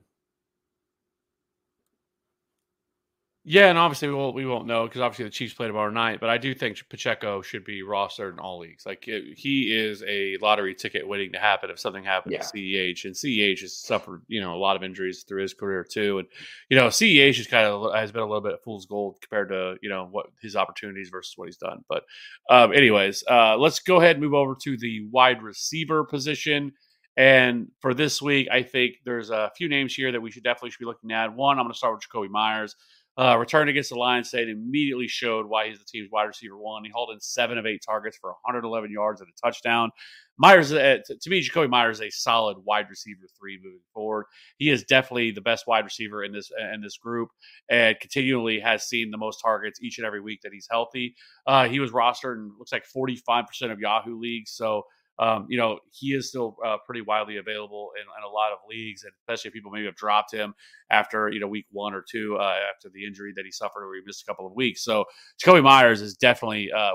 Yeah, 3.51 3.67
and 3.67 3.77
obviously 3.77 4.07
we 4.07 4.13
won't 4.13 4.33
we 4.33 4.45
won't 4.45 4.65
know 4.65 4.85
because 4.85 5.01
obviously 5.01 5.25
the 5.25 5.31
Chiefs 5.31 5.53
play 5.53 5.67
tomorrow 5.67 5.89
night. 5.89 6.21
But 6.21 6.29
I 6.29 6.37
do 6.37 6.55
think 6.55 6.81
Pacheco 6.87 7.41
should 7.41 7.65
be 7.65 7.81
rostered 7.81 8.31
in 8.31 8.39
all 8.39 8.59
leagues. 8.59 8.85
Like 8.85 9.09
it, 9.09 9.37
he 9.37 9.77
is 9.77 10.01
a 10.07 10.37
lottery 10.41 10.73
ticket 10.73 11.05
waiting 11.05 11.33
to 11.33 11.37
happen 11.37 11.69
if 11.69 11.77
something 11.77 12.05
happens 12.05 12.31
yeah. 12.31 12.39
to 12.39 12.45
CEH. 12.45 13.03
And 13.03 13.13
CEH 13.13 13.59
has 13.59 13.77
suffered 13.77 14.21
you 14.29 14.39
know 14.39 14.55
a 14.55 14.57
lot 14.57 14.77
of 14.77 14.83
injuries 14.83 15.25
through 15.27 15.41
his 15.41 15.53
career 15.53 15.83
too. 15.83 16.19
And 16.19 16.29
you 16.69 16.77
know 16.77 16.87
CEH 16.87 17.41
is 17.41 17.47
kind 17.47 17.67
of 17.67 17.93
has 17.93 18.13
been 18.13 18.21
a 18.21 18.25
little 18.25 18.39
bit 18.39 18.53
of 18.53 18.61
fool's 18.61 18.85
gold 18.85 19.17
compared 19.21 19.49
to 19.49 19.75
you 19.81 19.89
know 19.89 20.07
what 20.09 20.27
his 20.41 20.55
opportunities 20.55 21.09
versus 21.09 21.33
what 21.35 21.49
he's 21.49 21.57
done. 21.57 21.83
But 21.89 22.03
um, 22.49 22.71
anyways, 22.71 23.25
uh, 23.29 23.57
let's 23.57 23.81
go 23.81 23.99
ahead 23.99 24.15
and 24.15 24.23
move 24.23 24.33
over 24.33 24.55
to 24.63 24.77
the 24.77 25.09
wide 25.11 25.43
receiver 25.43 26.05
position. 26.05 26.71
And 27.17 27.67
for 27.81 27.93
this 27.93 28.21
week, 28.21 28.47
I 28.49 28.63
think 28.63 28.93
there's 29.03 29.29
a 29.29 29.51
few 29.57 29.67
names 29.67 29.93
here 29.93 30.13
that 30.13 30.21
we 30.21 30.31
should 30.31 30.43
definitely 30.43 30.69
should 30.69 30.79
be 30.79 30.85
looking 30.85 31.11
at. 31.11 31.35
One, 31.35 31.59
I'm 31.59 31.65
going 31.65 31.73
to 31.73 31.77
start 31.77 31.95
with 31.95 32.03
Jakobi 32.09 32.29
Meyers. 32.29 32.77
Uh, 33.19 33.37
return 33.37 33.67
against 33.67 33.89
the 33.89 33.95
Lions 33.95 34.29
State 34.29 34.47
immediately 34.47 35.07
showed 35.07 35.45
why 35.45 35.67
he's 35.67 35.77
the 35.77 35.85
team's 35.85 36.09
wide 36.11 36.23
receiver 36.23 36.57
one. 36.57 36.85
He 36.85 36.91
hauled 36.93 37.11
in 37.11 37.19
seven 37.19 37.57
of 37.57 37.65
eight 37.65 37.81
targets 37.85 38.17
for 38.17 38.29
111 38.29 38.89
yards 38.89 39.19
and 39.19 39.29
a 39.29 39.45
touchdown. 39.45 39.91
Meyers, 40.37 40.71
uh, 40.71 40.97
to 41.07 41.29
me, 41.29 41.45
Jakobi 41.45 41.69
Meyers 41.69 41.97
is 41.99 42.07
a 42.07 42.09
solid 42.09 42.57
wide 42.63 42.89
receiver 42.89 43.27
three 43.37 43.59
moving 43.61 43.81
forward. 43.93 44.25
He 44.57 44.69
is 44.69 44.85
definitely 44.85 45.31
the 45.31 45.41
best 45.41 45.67
wide 45.67 45.83
receiver 45.83 46.23
in 46.23 46.31
this 46.31 46.51
in 46.73 46.81
this 46.81 46.97
group, 46.97 47.29
and 47.69 47.99
continually 47.99 48.59
has 48.61 48.85
seen 48.85 49.11
the 49.11 49.17
most 49.17 49.41
targets 49.41 49.81
each 49.81 49.97
and 49.97 50.07
every 50.07 50.21
week 50.21 50.39
that 50.43 50.53
he's 50.53 50.67
healthy. 50.71 51.13
Uh, 51.45 51.67
he 51.67 51.79
was 51.79 51.91
rostered 51.91 52.37
in 52.37 52.53
looks 52.57 52.71
like 52.71 52.85
45 52.85 53.45
percent 53.45 53.71
of 53.73 53.79
Yahoo 53.79 54.17
leagues, 54.17 54.51
so 54.51 54.83
um, 55.21 55.45
you 55.49 55.57
know, 55.57 55.79
he 55.91 56.13
is 56.13 56.29
still 56.29 56.57
uh, 56.65 56.77
pretty 56.83 57.01
widely 57.01 57.37
available 57.37 57.91
in, 57.95 58.01
in, 58.01 58.23
a 58.27 58.33
lot 58.33 58.51
of 58.51 58.57
leagues, 58.67 59.03
and 59.03 59.13
especially 59.21 59.49
if 59.49 59.53
people 59.53 59.69
maybe 59.71 59.85
have 59.85 59.95
dropped 59.95 60.33
him 60.33 60.55
after, 60.89 61.29
you 61.29 61.39
know, 61.39 61.47
week 61.47 61.67
one 61.71 61.93
or 61.93 62.03
two 62.09 62.37
uh, 62.37 62.55
after 62.73 62.89
the 62.91 63.05
injury 63.05 63.31
that 63.35 63.45
he 63.45 63.51
suffered 63.51 63.85
where 63.85 63.95
he 63.95 64.01
missed 64.03 64.23
a 64.23 64.25
couple 64.25 64.47
of 64.47 64.53
weeks. 64.53 64.83
So 64.83 65.05
Jakobi 65.43 65.61
Meyers 65.61 66.01
is 66.01 66.15
definitely 66.15 66.71
uh, 66.75 66.93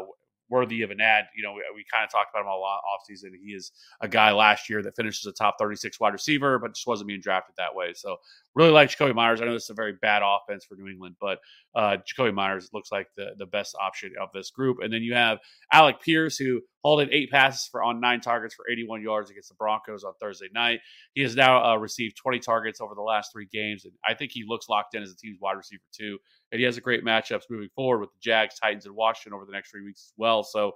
worthy 0.48 0.82
of 0.82 0.90
an 0.90 1.00
add. 1.00 1.26
You 1.36 1.44
know, 1.44 1.52
we, 1.52 1.62
we 1.74 1.84
kind 1.92 2.04
of 2.04 2.10
talked 2.10 2.30
about 2.34 2.40
him 2.40 2.48
a 2.48 2.56
lot 2.56 2.80
offseason. 2.80 3.30
He 3.40 3.52
is 3.52 3.70
a 4.00 4.08
guy 4.08 4.32
last 4.32 4.68
year 4.68 4.82
that 4.82 4.96
finishes 4.96 5.24
a 5.26 5.32
top 5.32 5.56
36 5.60 6.00
wide 6.00 6.12
receiver, 6.12 6.58
but 6.58 6.74
just 6.74 6.86
wasn't 6.86 7.06
being 7.08 7.20
drafted 7.20 7.54
that 7.58 7.74
way. 7.74 7.92
So 7.94 8.16
really 8.54 8.70
like 8.70 8.90
Jakobi 8.90 9.14
Meyers. 9.14 9.40
I 9.40 9.44
know 9.44 9.52
this 9.52 9.64
is 9.64 9.70
a 9.70 9.74
very 9.74 9.94
bad 10.02 10.22
offense 10.24 10.64
for 10.64 10.76
New 10.76 10.88
England, 10.90 11.16
but 11.20 11.38
uh, 11.76 11.98
Jakobi 11.98 12.34
Meyers 12.34 12.70
looks 12.72 12.90
like 12.90 13.06
the, 13.16 13.34
the 13.38 13.46
best 13.46 13.76
option 13.80 14.12
of 14.20 14.30
this 14.32 14.50
group. 14.50 14.78
And 14.82 14.92
then 14.92 15.02
you 15.02 15.14
have 15.14 15.38
Alec 15.72 16.00
Pierce, 16.00 16.36
who 16.38 16.62
hauled 16.82 17.02
in 17.02 17.12
eight 17.12 17.30
passes 17.30 17.68
for 17.70 17.82
on 17.82 18.00
nine 18.00 18.20
targets 18.20 18.54
for 18.54 18.64
81 18.70 19.02
yards 19.02 19.30
against 19.30 19.50
the 19.50 19.54
Broncos 19.56 20.02
on 20.02 20.14
Thursday 20.20 20.48
night. 20.54 20.80
He 21.14 21.22
has 21.22 21.36
now 21.36 21.62
uh, 21.62 21.76
received 21.76 22.16
20 22.16 22.38
targets 22.38 22.80
over 22.80 22.94
the 22.94 23.02
last 23.02 23.30
three 23.32 23.46
games, 23.52 23.84
and 23.84 23.92
I 24.04 24.14
think 24.14 24.32
he 24.32 24.44
looks 24.48 24.68
locked 24.68 24.94
in 24.94 25.02
as 25.02 25.12
a 25.12 25.16
team's 25.16 25.38
wide 25.40 25.56
receiver 25.56 25.82
two 25.92 26.18
and 26.52 26.58
he 26.58 26.64
has 26.64 26.76
a 26.76 26.80
great 26.80 27.04
matchups 27.04 27.42
moving 27.50 27.68
forward 27.74 28.00
with 28.00 28.10
the 28.12 28.20
Jags, 28.20 28.58
Titans, 28.58 28.86
and 28.86 28.94
Washington 28.94 29.34
over 29.34 29.44
the 29.44 29.52
next 29.52 29.70
three 29.70 29.82
weeks 29.82 30.04
as 30.06 30.12
well. 30.16 30.42
So 30.42 30.72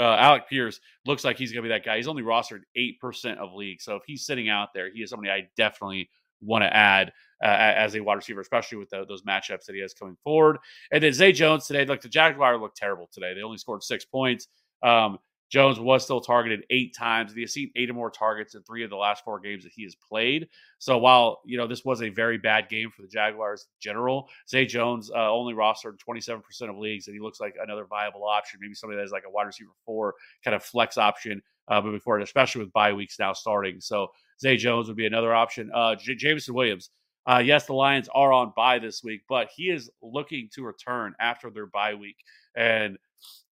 uh, 0.00 0.16
Alec 0.18 0.48
Pierce 0.48 0.80
looks 1.06 1.24
like 1.24 1.38
he's 1.38 1.52
going 1.52 1.62
to 1.62 1.68
be 1.68 1.74
that 1.74 1.84
guy. 1.84 1.96
He's 1.96 2.08
only 2.08 2.22
rostered 2.22 2.62
eight 2.76 2.98
percent 3.00 3.38
of 3.38 3.52
leagues, 3.52 3.84
so 3.84 3.96
if 3.96 4.02
he's 4.06 4.24
sitting 4.24 4.48
out 4.48 4.68
there, 4.74 4.90
he 4.92 5.02
is 5.02 5.10
somebody 5.10 5.30
I 5.30 5.48
definitely 5.56 6.08
want 6.42 6.62
to 6.62 6.76
add 6.76 7.12
uh, 7.42 7.46
as 7.46 7.94
a 7.94 8.00
wide 8.00 8.14
receiver, 8.14 8.40
especially 8.40 8.78
with 8.78 8.90
the, 8.90 9.04
those 9.06 9.22
matchups 9.22 9.64
that 9.66 9.74
he 9.74 9.80
has 9.80 9.94
coming 9.94 10.16
forward. 10.22 10.58
And 10.92 11.02
then 11.02 11.12
Zay 11.12 11.32
Jones 11.32 11.66
today, 11.66 11.84
like 11.84 12.00
the 12.00 12.08
Jaguars 12.08 12.60
looked 12.60 12.76
terrible 12.76 13.08
today. 13.12 13.34
They 13.34 13.42
only 13.42 13.58
scored 13.58 13.82
six 13.82 14.04
points. 14.04 14.48
Um, 14.82 15.18
Jones 15.52 15.78
was 15.78 16.02
still 16.02 16.22
targeted 16.22 16.64
eight 16.70 16.96
times. 16.96 17.34
He 17.34 17.42
has 17.42 17.52
seen 17.52 17.70
eight 17.76 17.90
or 17.90 17.92
more 17.92 18.10
targets 18.10 18.54
in 18.54 18.62
three 18.62 18.84
of 18.84 18.90
the 18.90 18.96
last 18.96 19.22
four 19.22 19.38
games 19.38 19.64
that 19.64 19.72
he 19.76 19.82
has 19.82 19.94
played. 19.94 20.48
So 20.78 20.96
while 20.96 21.42
you 21.44 21.58
know 21.58 21.66
this 21.66 21.84
was 21.84 22.00
a 22.00 22.08
very 22.08 22.38
bad 22.38 22.70
game 22.70 22.90
for 22.90 23.02
the 23.02 23.08
Jaguars 23.08 23.66
in 23.68 23.92
general, 23.92 24.30
Zay 24.48 24.64
Jones 24.64 25.10
uh, 25.10 25.30
only 25.30 25.52
rostered 25.52 25.98
27% 26.08 26.40
of 26.70 26.78
leagues, 26.78 27.06
and 27.06 27.14
he 27.14 27.20
looks 27.20 27.38
like 27.38 27.54
another 27.62 27.84
viable 27.84 28.24
option. 28.24 28.60
Maybe 28.62 28.72
somebody 28.72 28.98
that's 28.98 29.12
like 29.12 29.24
a 29.26 29.30
wide 29.30 29.44
receiver 29.44 29.72
four 29.84 30.14
kind 30.42 30.54
of 30.54 30.62
flex 30.62 30.96
option 30.96 31.42
uh, 31.68 31.80
moving 31.80 32.00
forward, 32.00 32.22
especially 32.22 32.62
with 32.64 32.72
bye 32.72 32.92
weeks 32.92 33.18
now 33.18 33.32
starting. 33.32 33.80
So 33.80 34.08
Zay 34.40 34.56
Jones 34.56 34.88
would 34.88 34.96
be 34.96 35.06
another 35.06 35.34
option. 35.34 35.70
Uh, 35.74 35.94
J- 35.94 36.14
Jameson 36.14 36.54
Williams. 36.54 36.90
Uh, 37.24 37.42
yes, 37.44 37.66
the 37.66 37.72
Lions 37.72 38.08
are 38.14 38.32
on 38.32 38.52
bye 38.56 38.78
this 38.80 39.02
week, 39.04 39.22
but 39.28 39.48
he 39.54 39.70
is 39.70 39.90
looking 40.02 40.48
to 40.54 40.64
return 40.64 41.14
after 41.20 41.50
their 41.50 41.66
bye 41.66 41.94
week. 41.94 42.16
And 42.56 42.98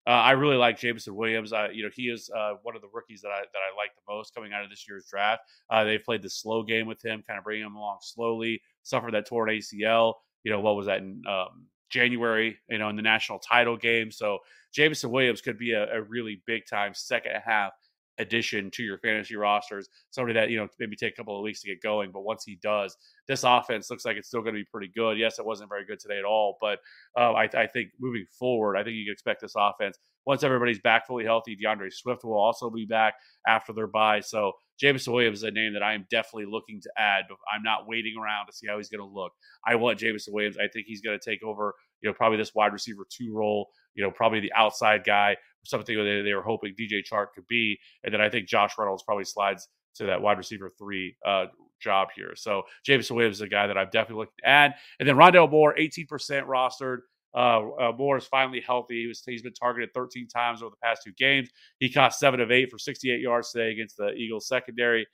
uh, 0.07 0.11
I 0.11 0.33
really 0.33 0.57
like 0.57 0.79
Jameson 0.79 1.14
Williams. 1.14 1.52
Uh, 1.52 1.69
you 1.73 1.85
know, 1.85 1.90
he 1.95 2.05
is 2.05 2.31
uh, 2.37 2.55
one 2.62 2.75
of 2.75 2.83
the 2.83 2.88
rookies 2.93 3.21
that 3.21 3.29
I 3.29 3.40
that 3.40 3.59
I 3.59 3.76
like 3.76 3.90
the 3.95 4.12
most 4.12 4.35
coming 4.35 4.52
out 4.52 4.64
of 4.64 4.71
this 4.71 4.87
year's 4.88 5.07
draft. 5.07 5.43
Uh, 5.69 5.85
they 5.85 5.99
played 5.99 6.23
the 6.23 6.31
slow 6.31 6.62
game 6.62 6.87
with 6.87 7.05
him, 7.05 7.23
kind 7.26 7.38
of 7.38 7.45
bringing 7.45 7.67
him 7.67 7.76
along 7.76 7.99
slowly. 8.00 8.61
Suffered 8.83 9.14
that 9.14 9.26
torn 9.26 9.50
ACL. 9.50 10.14
You 10.43 10.50
know, 10.50 10.61
what 10.61 10.75
was 10.75 10.87
that 10.87 10.99
in 10.99 11.23
um, 11.29 11.67
January? 11.90 12.59
You 12.69 12.79
know, 12.79 12.88
in 12.88 12.97
the 12.97 13.02
national 13.02 13.38
title 13.38 13.76
game. 13.76 14.11
So 14.11 14.38
Jameson 14.73 15.11
Williams 15.11 15.43
could 15.43 15.59
be 15.59 15.73
a, 15.73 15.93
a 15.93 16.02
really 16.02 16.43
big 16.47 16.62
time 16.69 16.93
second 16.95 17.33
half 17.45 17.73
addition 18.21 18.71
to 18.73 18.83
your 18.83 18.99
fantasy 18.99 19.35
rosters. 19.35 19.89
Somebody 20.11 20.35
that, 20.35 20.50
you 20.50 20.59
know, 20.59 20.69
maybe 20.79 20.95
take 20.95 21.15
a 21.15 21.17
couple 21.17 21.37
of 21.37 21.43
weeks 21.43 21.62
to 21.62 21.69
get 21.69 21.83
going. 21.83 22.12
But 22.12 22.23
once 22.23 22.45
he 22.45 22.59
does, 22.62 22.97
this 23.27 23.43
offense 23.45 23.91
looks 23.91 24.05
like 24.05 24.17
it's 24.17 24.29
still 24.29 24.43
going 24.43 24.55
to 24.55 24.61
be 24.61 24.69
pretty 24.71 24.91
good. 24.95 25.19
Yes, 25.19 25.39
it 25.39 25.47
wasn't 25.47 25.71
very 25.71 25.85
good 25.85 25.99
today 25.99 26.19
at 26.19 26.25
all. 26.25 26.59
But 26.61 26.79
uh, 27.19 27.33
I, 27.33 27.45
I, 27.55 27.67
think 27.67 27.91
moving 27.99 28.27
forward, 28.39 28.77
I 28.77 28.85
think 28.85 28.97
you 28.97 29.07
can 29.07 29.12
expect 29.12 29.41
this 29.41 29.55
offense. 29.57 29.99
Once 30.27 30.43
everybody's 30.43 30.79
back 30.81 31.07
fully 31.07 31.25
healthy, 31.25 31.57
D'Andre 31.57 31.89
Swift 31.91 32.25
will 32.25 32.39
also 32.39 32.71
be 32.71 32.85
back 32.85 33.15
after 33.47 33.73
their 33.73 33.87
bye. 33.87 34.21
So 34.21 34.53
Jameson 34.79 35.12
Williams 35.12 35.39
is 35.39 35.45
a 35.45 35.50
name 35.50 35.73
that 35.75 35.83
I 35.83 35.95
am 35.95 36.07
definitely 36.11 36.47
looking 36.47 36.81
to 36.83 36.91
add. 36.97 37.25
I'm 37.53 37.62
not 37.62 37.87
waiting 37.87 38.15
around 38.21 38.47
to 38.47 38.53
see 38.53 38.67
how 38.67 38.77
he's 38.77 38.89
going 38.89 39.00
to 39.00 39.15
look. 39.15 39.33
I 39.67 39.75
want 39.77 39.99
Jameson 39.99 40.33
Williams. 40.35 40.57
I 40.59 40.69
think 40.69 40.87
he's 40.87 41.00
going 41.00 41.19
to 41.19 41.31
take 41.31 41.43
over, 41.43 41.75
you 42.00 42.09
know, 42.09 42.15
probably 42.15 42.39
this 42.39 42.55
wide 42.55 42.73
receiver 42.73 43.07
two 43.11 43.33
role, 43.33 43.69
you 43.95 44.03
know, 44.03 44.11
probably 44.11 44.41
the 44.41 44.53
outside 44.55 45.05
guy 45.05 45.37
something 45.64 45.97
they, 45.97 46.23
they 46.23 46.35
were 46.35 46.43
hoping 46.43 46.75
DJ 46.75 47.02
Chark 47.11 47.26
could 47.35 47.47
be. 47.49 47.79
And 48.05 48.12
then 48.12 48.21
I 48.21 48.29
think 48.29 48.49
Josh 48.49 48.73
Reynolds 48.79 49.02
probably 49.02 49.25
slides 49.25 49.69
to 49.97 50.07
that 50.07 50.21
wide 50.21 50.38
receiver 50.38 50.71
three 50.79 51.17
uh, 51.26 51.47
job 51.81 52.09
here. 52.14 52.33
So 52.37 52.62
Jameson 52.85 53.17
Williams 53.17 53.38
is 53.38 53.43
a 53.43 53.49
guy 53.49 53.67
that 53.67 53.76
I've 53.76 53.90
definitely 53.90 54.23
looked 54.23 54.40
at. 54.45 54.76
And 54.99 55.09
then 55.09 55.17
Rondale 55.17 55.50
Moore, 55.50 55.75
18% 55.79 56.09
rostered. 56.47 56.99
Uh, 57.33 57.71
uh, 57.81 57.93
Moore 57.97 58.17
is 58.17 58.26
finally 58.26 58.61
healthy. 58.61 59.02
He 59.02 59.07
was, 59.07 59.23
he's 59.25 59.43
been 59.43 59.52
targeted 59.52 59.90
13 59.95 60.29
times 60.29 60.62
over 60.62 60.71
the 60.71 60.87
past 60.87 61.02
two 61.05 61.12
games. 61.17 61.49
He 61.79 61.90
caught 61.93 62.14
seven 62.14 62.40
of 62.40 62.50
eight 62.50 62.71
for 62.71 62.79
68 62.79 63.21
yards 63.21 63.52
today 63.52 63.71
against 63.71 63.97
the 63.97 64.11
Eagles 64.12 64.49
secondary. 64.49 65.07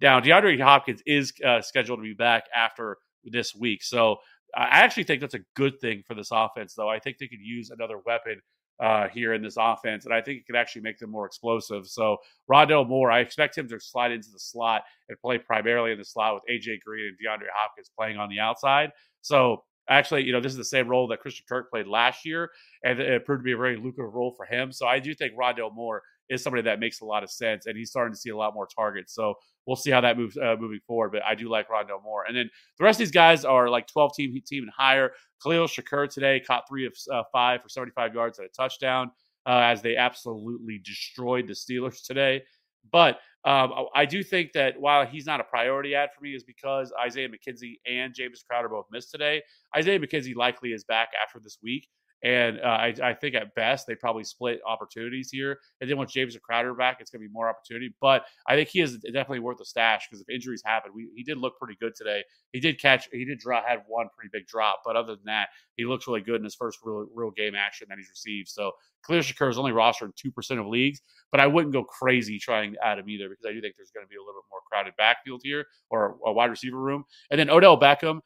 Now, 0.00 0.20
DeAndre 0.20 0.60
Hopkins 0.60 1.02
is 1.06 1.32
uh, 1.46 1.62
scheduled 1.62 2.00
to 2.00 2.02
be 2.02 2.14
back 2.14 2.44
after 2.54 2.98
this 3.24 3.54
week. 3.54 3.82
So 3.82 4.16
I 4.54 4.80
actually 4.80 5.04
think 5.04 5.20
that's 5.20 5.34
a 5.34 5.44
good 5.54 5.80
thing 5.80 6.02
for 6.06 6.14
this 6.14 6.28
offense, 6.32 6.74
though. 6.74 6.88
I 6.88 6.98
think 6.98 7.18
they 7.18 7.28
could 7.28 7.40
use 7.40 7.70
another 7.70 7.98
weapon 8.04 8.40
uh, 8.82 9.08
here 9.08 9.32
in 9.32 9.40
this 9.42 9.56
offense, 9.58 10.04
and 10.04 10.12
I 10.12 10.20
think 10.20 10.40
it 10.40 10.46
could 10.46 10.56
actually 10.56 10.82
make 10.82 10.98
them 10.98 11.10
more 11.10 11.24
explosive. 11.24 11.86
So 11.86 12.16
Rondale 12.50 12.86
Moore, 12.86 13.12
I 13.12 13.20
expect 13.20 13.56
him 13.56 13.68
to 13.68 13.78
slide 13.78 14.10
into 14.10 14.28
the 14.32 14.40
slot 14.40 14.82
and 15.08 15.16
play 15.20 15.38
primarily 15.38 15.92
in 15.92 15.98
the 15.98 16.04
slot 16.04 16.34
with 16.34 16.42
AJ 16.50 16.80
Green 16.84 17.06
and 17.06 17.16
DeAndre 17.16 17.46
Hopkins 17.54 17.92
playing 17.96 18.16
on 18.16 18.28
the 18.28 18.40
outside. 18.40 18.90
So 19.20 19.62
actually, 19.88 20.24
you 20.24 20.32
know, 20.32 20.40
this 20.40 20.50
is 20.50 20.58
the 20.58 20.64
same 20.64 20.88
role 20.88 21.06
that 21.08 21.20
Christian 21.20 21.44
Kirk 21.48 21.70
played 21.70 21.86
last 21.86 22.26
year, 22.26 22.50
and 22.84 22.98
it 22.98 23.24
proved 23.24 23.42
to 23.42 23.44
be 23.44 23.52
a 23.52 23.56
very 23.56 23.76
lucrative 23.76 24.14
role 24.14 24.34
for 24.36 24.46
him. 24.46 24.72
So 24.72 24.88
I 24.88 24.98
do 24.98 25.14
think 25.14 25.34
Rondale 25.34 25.72
Moore 25.72 26.02
is 26.32 26.42
somebody 26.42 26.62
that 26.62 26.80
makes 26.80 27.00
a 27.00 27.04
lot 27.04 27.22
of 27.22 27.30
sense, 27.30 27.66
and 27.66 27.76
he's 27.76 27.90
starting 27.90 28.12
to 28.12 28.18
see 28.18 28.30
a 28.30 28.36
lot 28.36 28.54
more 28.54 28.66
targets. 28.66 29.14
So 29.14 29.34
we'll 29.66 29.76
see 29.76 29.90
how 29.90 30.00
that 30.00 30.16
moves 30.16 30.36
uh, 30.36 30.56
moving 30.58 30.80
forward. 30.86 31.12
But 31.12 31.22
I 31.24 31.34
do 31.34 31.48
like 31.48 31.68
Rondo 31.68 32.00
more. 32.02 32.24
and 32.24 32.36
then 32.36 32.50
the 32.78 32.84
rest 32.84 32.96
of 32.96 33.00
these 33.00 33.10
guys 33.10 33.44
are 33.44 33.68
like 33.68 33.86
12 33.86 34.14
team 34.14 34.42
team 34.46 34.62
and 34.64 34.72
higher. 34.76 35.12
Khalil 35.42 35.66
Shakir 35.66 36.08
today 36.08 36.40
caught 36.40 36.68
three 36.68 36.86
of 36.86 36.94
uh, 37.12 37.22
five 37.32 37.62
for 37.62 37.68
75 37.68 38.14
yards 38.14 38.38
and 38.38 38.46
a 38.46 38.50
touchdown 38.50 39.10
uh, 39.46 39.60
as 39.62 39.82
they 39.82 39.96
absolutely 39.96 40.80
destroyed 40.84 41.46
the 41.46 41.54
Steelers 41.54 42.02
today. 42.06 42.42
But 42.90 43.20
um, 43.44 43.72
I 43.94 44.06
do 44.06 44.22
think 44.22 44.52
that 44.52 44.80
while 44.80 45.04
he's 45.06 45.26
not 45.26 45.40
a 45.40 45.44
priority 45.44 45.94
add 45.94 46.10
for 46.16 46.22
me, 46.22 46.34
is 46.34 46.44
because 46.44 46.92
Isaiah 47.00 47.28
McKenzie 47.28 47.78
and 47.86 48.14
James 48.14 48.44
Crowder 48.48 48.68
both 48.68 48.86
missed 48.90 49.10
today. 49.10 49.42
Isaiah 49.76 49.98
McKenzie 49.98 50.34
likely 50.34 50.72
is 50.72 50.84
back 50.84 51.10
after 51.20 51.40
this 51.40 51.58
week. 51.62 51.88
And 52.24 52.60
uh, 52.60 52.64
I, 52.64 52.94
I, 53.02 53.14
think 53.14 53.34
at 53.34 53.52
best 53.56 53.86
they 53.86 53.96
probably 53.96 54.22
split 54.22 54.60
opportunities 54.64 55.28
here. 55.30 55.58
And 55.80 55.90
then 55.90 55.96
once 55.96 56.12
James 56.12 56.36
Crowder 56.40 56.72
back, 56.72 56.98
it's 57.00 57.10
going 57.10 57.20
to 57.20 57.28
be 57.28 57.32
more 57.32 57.48
opportunity. 57.48 57.92
But 58.00 58.24
I 58.46 58.54
think 58.54 58.68
he 58.68 58.80
is 58.80 58.98
definitely 58.98 59.40
worth 59.40 59.60
a 59.60 59.64
stash 59.64 60.06
because 60.08 60.22
if 60.22 60.28
injuries 60.28 60.62
happen, 60.64 60.92
we, 60.94 61.08
he 61.16 61.24
did 61.24 61.38
look 61.38 61.58
pretty 61.58 61.76
good 61.80 61.94
today. 61.96 62.22
He 62.52 62.60
did 62.60 62.80
catch, 62.80 63.08
he 63.10 63.24
did 63.24 63.38
draw, 63.40 63.60
had 63.66 63.80
one 63.88 64.08
pretty 64.16 64.30
big 64.32 64.46
drop, 64.46 64.82
but 64.84 64.94
other 64.94 65.16
than 65.16 65.24
that, 65.24 65.48
he 65.76 65.84
looks 65.84 66.06
really 66.06 66.20
good 66.20 66.36
in 66.36 66.44
his 66.44 66.54
first 66.54 66.78
real, 66.84 67.06
real 67.12 67.30
game 67.32 67.56
action 67.56 67.88
that 67.90 67.98
he's 67.98 68.10
received. 68.10 68.48
So 68.48 68.72
Khalil 69.06 69.22
Shakir 69.22 69.50
is 69.50 69.58
only 69.58 69.72
rostered 69.72 70.02
in 70.02 70.12
two 70.16 70.30
percent 70.30 70.60
of 70.60 70.66
leagues, 70.66 71.00
but 71.30 71.40
I 71.40 71.46
wouldn't 71.46 71.72
go 71.72 71.82
crazy 71.82 72.38
trying 72.38 72.74
to 72.74 72.86
add 72.86 72.98
him 72.98 73.08
either 73.08 73.28
because 73.28 73.46
I 73.46 73.52
do 73.52 73.60
think 73.60 73.74
there's 73.76 73.90
going 73.90 74.06
to 74.06 74.08
be 74.08 74.16
a 74.16 74.20
little 74.20 74.42
bit 74.42 74.50
more 74.50 74.60
crowded 74.70 74.94
backfield 74.96 75.40
here 75.42 75.66
or 75.90 76.18
a 76.24 76.32
wide 76.32 76.50
receiver 76.50 76.78
room. 76.78 77.04
And 77.30 77.38
then 77.40 77.50
Odell 77.50 77.78
Beckham. 77.78 78.20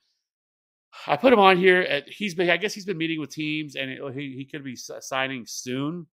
I 1.06 1.16
put 1.16 1.32
him 1.32 1.38
on 1.38 1.56
here. 1.56 1.82
At, 1.82 2.08
he's 2.08 2.34
been, 2.34 2.50
I 2.50 2.56
guess, 2.56 2.74
he's 2.74 2.84
been 2.84 2.98
meeting 2.98 3.20
with 3.20 3.30
teams, 3.30 3.76
and 3.76 3.90
it, 3.90 4.00
he 4.14 4.34
he 4.36 4.44
could 4.44 4.64
be 4.64 4.76
signing 4.76 5.44
soon. 5.46 6.06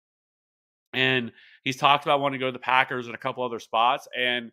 And 0.93 1.31
he's 1.63 1.77
talked 1.77 2.05
about 2.05 2.19
wanting 2.19 2.39
to 2.39 2.43
go 2.43 2.47
to 2.47 2.51
the 2.51 2.59
Packers 2.59 3.05
and 3.05 3.15
a 3.15 3.17
couple 3.17 3.43
other 3.43 3.59
spots. 3.59 4.07
And 4.17 4.51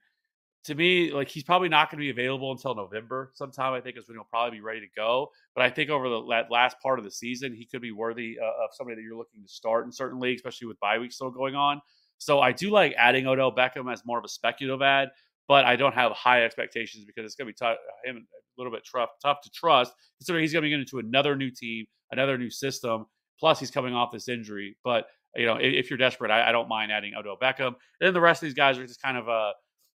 to 0.64 0.74
me, 0.74 1.10
like 1.10 1.28
he's 1.28 1.42
probably 1.42 1.68
not 1.68 1.90
going 1.90 1.98
to 1.98 2.04
be 2.04 2.10
available 2.10 2.52
until 2.52 2.74
November 2.74 3.32
sometime. 3.34 3.72
I 3.72 3.80
think 3.80 3.96
is 3.96 4.06
when 4.06 4.16
he'll 4.16 4.24
probably 4.24 4.58
be 4.58 4.62
ready 4.62 4.80
to 4.80 4.86
go. 4.94 5.30
But 5.54 5.64
I 5.64 5.70
think 5.70 5.90
over 5.90 6.08
the 6.08 6.18
last 6.50 6.78
part 6.80 6.98
of 6.98 7.04
the 7.04 7.10
season, 7.10 7.54
he 7.54 7.64
could 7.64 7.80
be 7.80 7.90
worthy 7.90 8.38
uh, 8.40 8.64
of 8.64 8.70
somebody 8.72 8.96
that 8.96 9.02
you're 9.02 9.16
looking 9.16 9.42
to 9.42 9.48
start 9.48 9.84
in 9.86 9.92
certain 9.92 10.20
leagues, 10.20 10.40
especially 10.40 10.68
with 10.68 10.78
bye 10.80 10.98
weeks 10.98 11.16
still 11.16 11.30
going 11.30 11.54
on. 11.54 11.80
So 12.18 12.40
I 12.40 12.52
do 12.52 12.70
like 12.70 12.94
adding 12.98 13.26
Odell 13.26 13.54
Beckham 13.54 13.92
as 13.92 14.04
more 14.04 14.18
of 14.18 14.24
a 14.24 14.28
speculative 14.28 14.82
add, 14.82 15.08
but 15.48 15.64
I 15.64 15.76
don't 15.76 15.94
have 15.94 16.12
high 16.12 16.44
expectations 16.44 17.04
because 17.04 17.24
it's 17.24 17.34
going 17.34 17.46
to 17.46 17.52
be 17.52 17.56
tough, 17.56 17.78
him 18.04 18.16
a 18.16 18.60
little 18.60 18.72
bit 18.72 18.86
tough, 18.94 19.10
tough 19.22 19.40
to 19.42 19.50
trust 19.50 19.92
considering 20.18 20.42
he's 20.42 20.52
going 20.52 20.62
to 20.62 20.66
be 20.66 20.70
getting 20.70 20.82
into 20.82 20.98
another 20.98 21.34
new 21.34 21.50
team, 21.50 21.86
another 22.12 22.36
new 22.36 22.50
system. 22.50 23.06
Plus, 23.40 23.58
he's 23.58 23.70
coming 23.70 23.94
off 23.94 24.12
this 24.12 24.28
injury. 24.28 24.76
But 24.84 25.06
you 25.36 25.46
know, 25.46 25.56
if, 25.56 25.72
if 25.72 25.90
you're 25.90 25.98
desperate, 25.98 26.30
I, 26.30 26.48
I, 26.48 26.52
don't 26.52 26.68
mind 26.68 26.90
adding 26.90 27.14
Odell 27.14 27.36
Beckham. 27.40 27.66
And 27.68 27.74
then 28.00 28.14
the 28.14 28.20
rest 28.20 28.42
of 28.42 28.46
these 28.46 28.54
guys 28.54 28.78
are 28.78 28.86
just 28.86 29.00
kind 29.00 29.16
of 29.16 29.28
a 29.28 29.52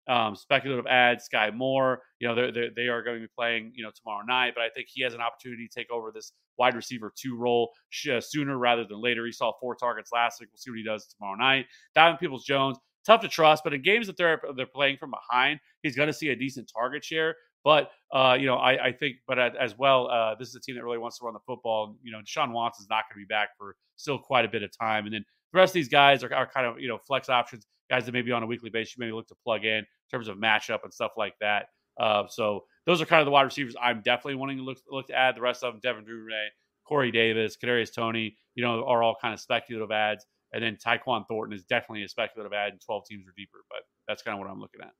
um, 0.07 0.35
speculative 0.35 0.85
adds. 0.87 1.25
Sky 1.25 1.51
Moore, 1.51 2.01
you 2.19 2.27
know, 2.27 2.35
they're, 2.35 2.51
they're, 2.51 2.69
they 2.75 2.87
are 2.87 3.01
going 3.01 3.17
to 3.17 3.21
be 3.21 3.31
playing, 3.35 3.71
you 3.75 3.83
know, 3.83 3.91
tomorrow 3.95 4.23
night. 4.25 4.53
But 4.55 4.63
I 4.63 4.69
think 4.69 4.87
he 4.89 5.03
has 5.03 5.13
an 5.13 5.21
opportunity 5.21 5.67
to 5.67 5.79
take 5.79 5.91
over 5.91 6.11
this 6.13 6.33
wide 6.57 6.75
receiver 6.75 7.11
two 7.15 7.35
role 7.35 7.71
uh, 8.11 8.19
sooner 8.21 8.57
rather 8.57 8.85
than 8.85 9.01
later. 9.01 9.25
He 9.25 9.31
saw 9.31 9.51
four 9.59 9.75
targets 9.75 10.11
last 10.13 10.39
week. 10.39 10.49
We'll 10.51 10.59
see 10.59 10.71
what 10.71 10.77
he 10.77 10.83
does 10.83 11.07
tomorrow 11.07 11.35
night. 11.35 11.65
Donovan 11.95 12.17
Peoples 12.17 12.45
Jones, 12.45 12.77
tough 13.05 13.21
to 13.21 13.27
trust, 13.27 13.63
but 13.63 13.73
in 13.73 13.81
games 13.81 14.07
that 14.07 14.17
they're 14.17 14.41
they're 14.55 14.65
playing 14.65 14.97
from 14.97 15.11
behind, 15.11 15.59
he's 15.83 15.95
going 15.95 16.07
to 16.07 16.13
see 16.13 16.29
a 16.29 16.35
decent 16.35 16.71
target 16.73 17.03
share. 17.03 17.35
But 17.63 17.91
uh, 18.11 18.35
you 18.39 18.47
know, 18.47 18.55
I, 18.55 18.87
I, 18.87 18.91
think, 18.91 19.17
but 19.27 19.37
as 19.37 19.77
well, 19.77 20.07
uh, 20.07 20.35
this 20.35 20.49
is 20.49 20.55
a 20.55 20.59
team 20.59 20.75
that 20.75 20.83
really 20.83 20.97
wants 20.97 21.19
to 21.19 21.25
run 21.25 21.33
the 21.33 21.39
football. 21.45 21.95
You 22.01 22.11
know, 22.11 22.19
Deshaun 22.19 22.51
Watson's 22.51 22.89
not 22.89 23.03
going 23.07 23.21
to 23.21 23.27
be 23.27 23.31
back 23.31 23.49
for 23.57 23.75
still 23.97 24.17
quite 24.17 24.45
a 24.45 24.49
bit 24.49 24.63
of 24.63 24.71
time, 24.77 25.05
and 25.05 25.13
then 25.13 25.23
the 25.53 25.59
rest 25.59 25.71
of 25.71 25.75
these 25.75 25.89
guys 25.89 26.23
are, 26.23 26.33
are 26.33 26.47
kind 26.47 26.65
of 26.65 26.79
you 26.79 26.87
know 26.87 26.97
flex 26.97 27.29
options, 27.29 27.65
guys 27.89 28.05
that 28.05 28.13
maybe 28.13 28.31
on 28.31 28.43
a 28.43 28.47
weekly 28.47 28.69
basis 28.69 28.95
you 28.97 29.01
maybe 29.01 29.11
look 29.11 29.27
to 29.27 29.35
plug 29.43 29.65
in 29.65 29.79
in 29.79 29.85
terms 30.11 30.27
of 30.27 30.37
matchup 30.37 30.79
and 30.83 30.93
stuff 30.93 31.11
like 31.17 31.33
that. 31.39 31.67
Uh, 31.99 32.23
so 32.27 32.63
those 32.85 33.01
are 33.01 33.05
kind 33.05 33.21
of 33.21 33.25
the 33.25 33.31
wide 33.31 33.43
receivers 33.43 33.75
I'm 33.81 34.01
definitely 34.01 34.35
wanting 34.35 34.57
to 34.57 34.63
look 34.63 34.79
look 34.89 35.07
to 35.07 35.15
add. 35.15 35.35
The 35.35 35.41
rest 35.41 35.63
of 35.63 35.73
them, 35.73 35.81
Devin 35.83 36.05
Duvernay, 36.05 36.47
Corey 36.87 37.11
Davis, 37.11 37.57
Kadarius 37.61 37.93
Toney, 37.93 38.37
you 38.55 38.63
know, 38.63 38.85
are 38.85 39.03
all 39.03 39.15
kind 39.21 39.33
of 39.33 39.39
speculative 39.39 39.91
adds. 39.91 40.25
And 40.53 40.63
then 40.63 40.77
Tyquan 40.77 41.27
Thornton 41.27 41.55
is 41.55 41.63
definitely 41.63 42.03
a 42.03 42.09
speculative 42.09 42.53
add 42.53 42.73
in 42.73 42.79
12 42.79 43.05
teams 43.05 43.27
or 43.27 43.33
deeper, 43.37 43.59
but 43.69 43.79
that's 44.07 44.21
kind 44.21 44.35
of 44.35 44.39
what 44.39 44.49
I'm 44.49 44.59
looking 44.59 44.81
at. 44.81 44.91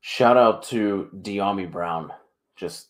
Shout 0.00 0.36
out 0.36 0.64
to 0.64 1.08
Dyami 1.22 1.70
Brown. 1.70 2.12
Just 2.56 2.88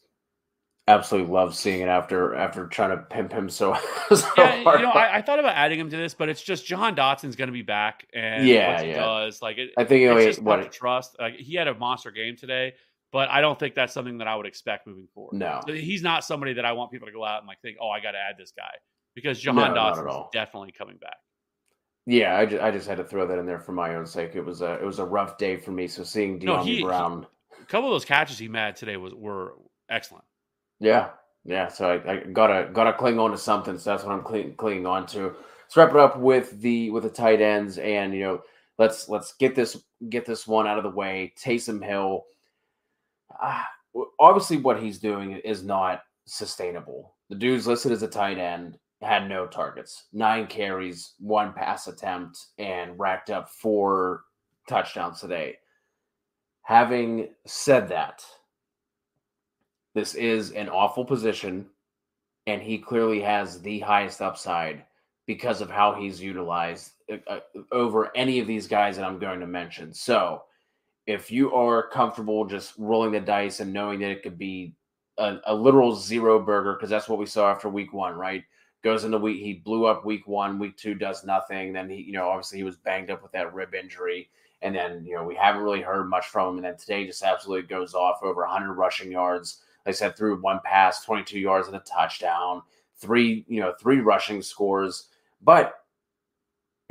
absolutely 0.89 1.33
love 1.33 1.55
seeing 1.55 1.81
it 1.81 1.89
after 1.89 2.35
after 2.35 2.67
trying 2.67 2.91
to 2.91 2.99
pimp 3.05 3.33
him 3.33 3.49
so, 3.49 3.75
so 4.15 4.27
yeah, 4.37 4.63
hard. 4.63 4.81
You 4.81 4.87
know, 4.87 4.93
I, 4.93 5.17
I, 5.17 5.23
thought 5.23 5.39
about 5.39 5.55
adding 5.55 5.79
him 5.79 5.89
to 5.91 5.97
this, 5.97 6.13
but 6.13 6.29
it's 6.29 6.43
just 6.43 6.67
Jahan 6.67 6.95
Dotson's 6.95 7.37
going 7.37 7.49
to 7.49 7.53
be 7.53 7.63
back, 7.63 8.07
and 8.13 8.47
yeah, 8.47 8.83
yeah. 8.83 8.97
does 8.97 9.41
like 9.41 9.59
it. 9.59 9.71
I 9.79 9.85
think 9.85 10.03
it's 10.03 10.37
just 10.37 10.43
what 10.43 10.57
to 10.57 10.69
trust. 10.69 11.17
Like 11.19 11.37
he 11.37 11.55
had 11.55 11.69
a 11.69 11.75
monster 11.75 12.11
game 12.11 12.37
today, 12.37 12.75
but 13.13 13.29
I 13.31 13.41
don't 13.41 13.59
think 13.59 13.75
that's 13.75 13.95
something 13.95 14.19
that 14.19 14.27
I 14.27 14.35
would 14.35 14.47
expect 14.47 14.87
moving 14.87 15.09
forward. 15.15 15.35
No, 15.35 15.61
he's 15.67 16.03
not 16.03 16.25
somebody 16.25 16.55
that 16.55 16.65
I 16.65 16.73
want 16.73 16.91
people 16.91 17.07
to 17.07 17.13
go 17.15 17.25
out 17.25 17.39
and 17.39 17.47
like 17.47 17.61
think, 17.61 17.77
oh, 17.81 17.91
I 17.91 18.01
got 18.01 18.13
to 18.13 18.19
add 18.19 18.37
this 18.39 18.53
guy 18.57 18.75
because 19.15 19.41
Jahan 19.41 19.75
no, 19.75 19.81
Dotson 19.81 20.09
is 20.09 20.27
definitely 20.33 20.73
coming 20.73 20.97
back. 20.97 21.17
Yeah, 22.07 22.37
I 22.37 22.45
just, 22.45 22.63
I 22.63 22.71
just 22.71 22.87
had 22.87 22.99
to 22.99 23.05
throw 23.05 23.27
that 23.27 23.39
in 23.39 23.47
there 23.47 23.59
for 23.59 23.73
my 23.73 23.95
own 23.95 24.07
sake. 24.07 24.33
It 24.35 24.45
was 24.45 24.61
a 24.61 24.75
it 24.75 24.85
was 24.85 24.99
a 24.99 25.05
rough 25.05 25.39
day 25.39 25.57
for 25.57 25.71
me. 25.71 25.87
So 25.87 26.05
seeing 26.05 26.39
Dyami 26.39 26.81
no, 26.81 26.87
Brown, 26.87 27.27
he, 27.57 27.63
a 27.63 27.67
couple 27.67 27.89
of 27.89 27.95
those 27.95 28.05
catches 28.05 28.39
he 28.39 28.49
made 28.49 28.77
today 28.77 28.97
was 28.99 29.15
were 29.15 29.55
excellent. 29.89 30.25
Yeah, 30.81 31.11
yeah. 31.45 31.69
So 31.69 31.91
I, 31.91 32.13
I, 32.13 32.17
gotta 32.19 32.69
gotta 32.73 32.93
cling 32.93 33.19
on 33.19 33.31
to 33.31 33.39
something. 33.39 33.79
So 33.79 33.91
that's 33.91 34.05
what 34.05 34.13
I'm 34.13 34.23
cling, 34.23 34.55
clinging 34.57 34.87
on 34.87 35.07
to. 35.09 35.35
Let's 35.63 35.77
wrap 35.77 35.91
it 35.91 35.97
up 35.97 36.19
with 36.19 36.61
the 36.61 36.91
with 36.91 37.05
the 37.05 37.11
tight 37.11 37.41
ends, 37.41 37.79
and 37.79 38.13
you 38.13 38.21
know, 38.21 38.43
let's 38.77 39.09
let's 39.09 39.33
get 39.35 39.55
this 39.55 39.83
get 40.11 40.27
this 40.27 40.47
one 40.47 40.67
out 40.67 40.77
of 40.77 40.85
the 40.85 40.91
way. 40.91 41.33
Taysom 41.43 41.83
Hill, 41.83 42.27
uh, 43.43 43.63
obviously, 44.21 44.59
what 44.59 44.83
he's 44.83 44.99
doing 44.99 45.33
is 45.39 45.63
not 45.63 46.03
sustainable. 46.27 47.15
The 47.31 47.37
dude's 47.37 47.67
listed 47.67 47.93
as 47.93 48.03
a 48.03 48.09
tight 48.09 48.37
end 48.37 48.79
had 49.03 49.29
no 49.29 49.47
targets, 49.47 50.05
nine 50.13 50.47
carries, 50.47 51.15
one 51.19 51.53
pass 51.53 51.87
attempt, 51.89 52.47
and 52.59 52.99
racked 52.99 53.31
up 53.31 53.49
four 53.49 54.25
touchdowns 54.69 55.21
today. 55.21 55.57
Having 56.63 57.29
said 57.47 57.89
that, 57.89 58.25
this 59.95 60.15
is 60.15 60.53
an 60.53 60.69
awful 60.69 61.05
position, 61.05 61.67
and 62.47 62.63
he 62.63 62.79
clearly 62.79 63.21
has 63.21 63.61
the 63.61 63.81
highest 63.81 64.23
upside 64.23 64.85
because 65.27 65.61
of 65.61 65.71
how 65.71 65.95
he's 65.95 66.21
utilized 66.21 66.93
uh, 67.11 67.17
uh 67.27 67.41
over 67.73 68.15
any 68.17 68.41
of 68.41 68.47
these 68.47 68.67
guys 68.67 68.97
that 68.97 69.05
I'm 69.05 69.19
going 69.19 69.41
to 69.41 69.47
mention. 69.47 69.93
So, 69.93 70.43
if 71.07 71.31
you 71.31 71.53
are 71.55 71.89
comfortable 71.89 72.45
just 72.47 72.75
rolling 72.79 73.13
the 73.13 73.21
dice 73.21 73.61
and 73.61 73.73
knowing 73.73 74.01
that 74.01 74.11
it 74.11 74.23
could 74.23 74.39
be 74.39 74.75
a, 75.19 75.37
a 75.47 75.55
literal 75.55 75.95
zero 75.95 76.41
burger, 76.41 76.75
because 76.75 76.91
that's 76.91 77.09
what 77.09 77.19
we 77.19 77.27
saw 77.27 77.51
after 77.51 77.69
week 77.69 77.93
one, 77.93 78.15
right? 78.15 78.45
Goes 78.85 79.05
into 79.05 79.17
week 79.17 79.43
he 79.43 79.55
blew 79.55 79.87
up 79.87 80.05
week 80.05 80.29
one 80.29 80.59
week 80.59 80.77
two 80.77 80.95
does 80.95 81.25
nothing. 81.25 81.73
Then 81.73 81.89
he 81.89 81.97
you 82.03 82.13
know 82.13 82.29
obviously 82.29 82.59
he 82.59 82.65
was 82.65 82.77
banged 82.77 83.11
up 83.11 83.23
with 83.23 83.33
that 83.33 83.53
rib 83.55 83.75
injury. 83.75 84.29
And 84.63 84.75
then 84.75 85.05
you 85.05 85.17
know 85.17 85.25
we 85.25 85.35
haven't 85.35 85.63
really 85.63 85.81
heard 85.81 86.09
much 86.09 86.27
from 86.27 86.51
him. 86.51 86.57
And 86.57 86.65
then 86.67 86.77
today 86.77 87.07
just 87.07 87.23
absolutely 87.23 87.67
goes 87.67 87.95
off 87.95 88.19
over 88.23 88.43
100 88.43 88.75
rushing 88.75 89.11
yards. 89.11 89.63
Like 89.85 89.95
i 89.95 89.97
said 89.97 90.17
through 90.17 90.41
one 90.41 90.61
pass 90.65 91.05
22 91.05 91.39
yards 91.41 91.67
and 91.67 91.77
a 91.77 91.81
touchdown 91.81 92.63
three 92.97 93.45
you 93.49 93.61
know 93.61 93.75
three 93.81 94.01
rushing 94.01 94.43
scores. 94.43 95.09
But 95.43 95.75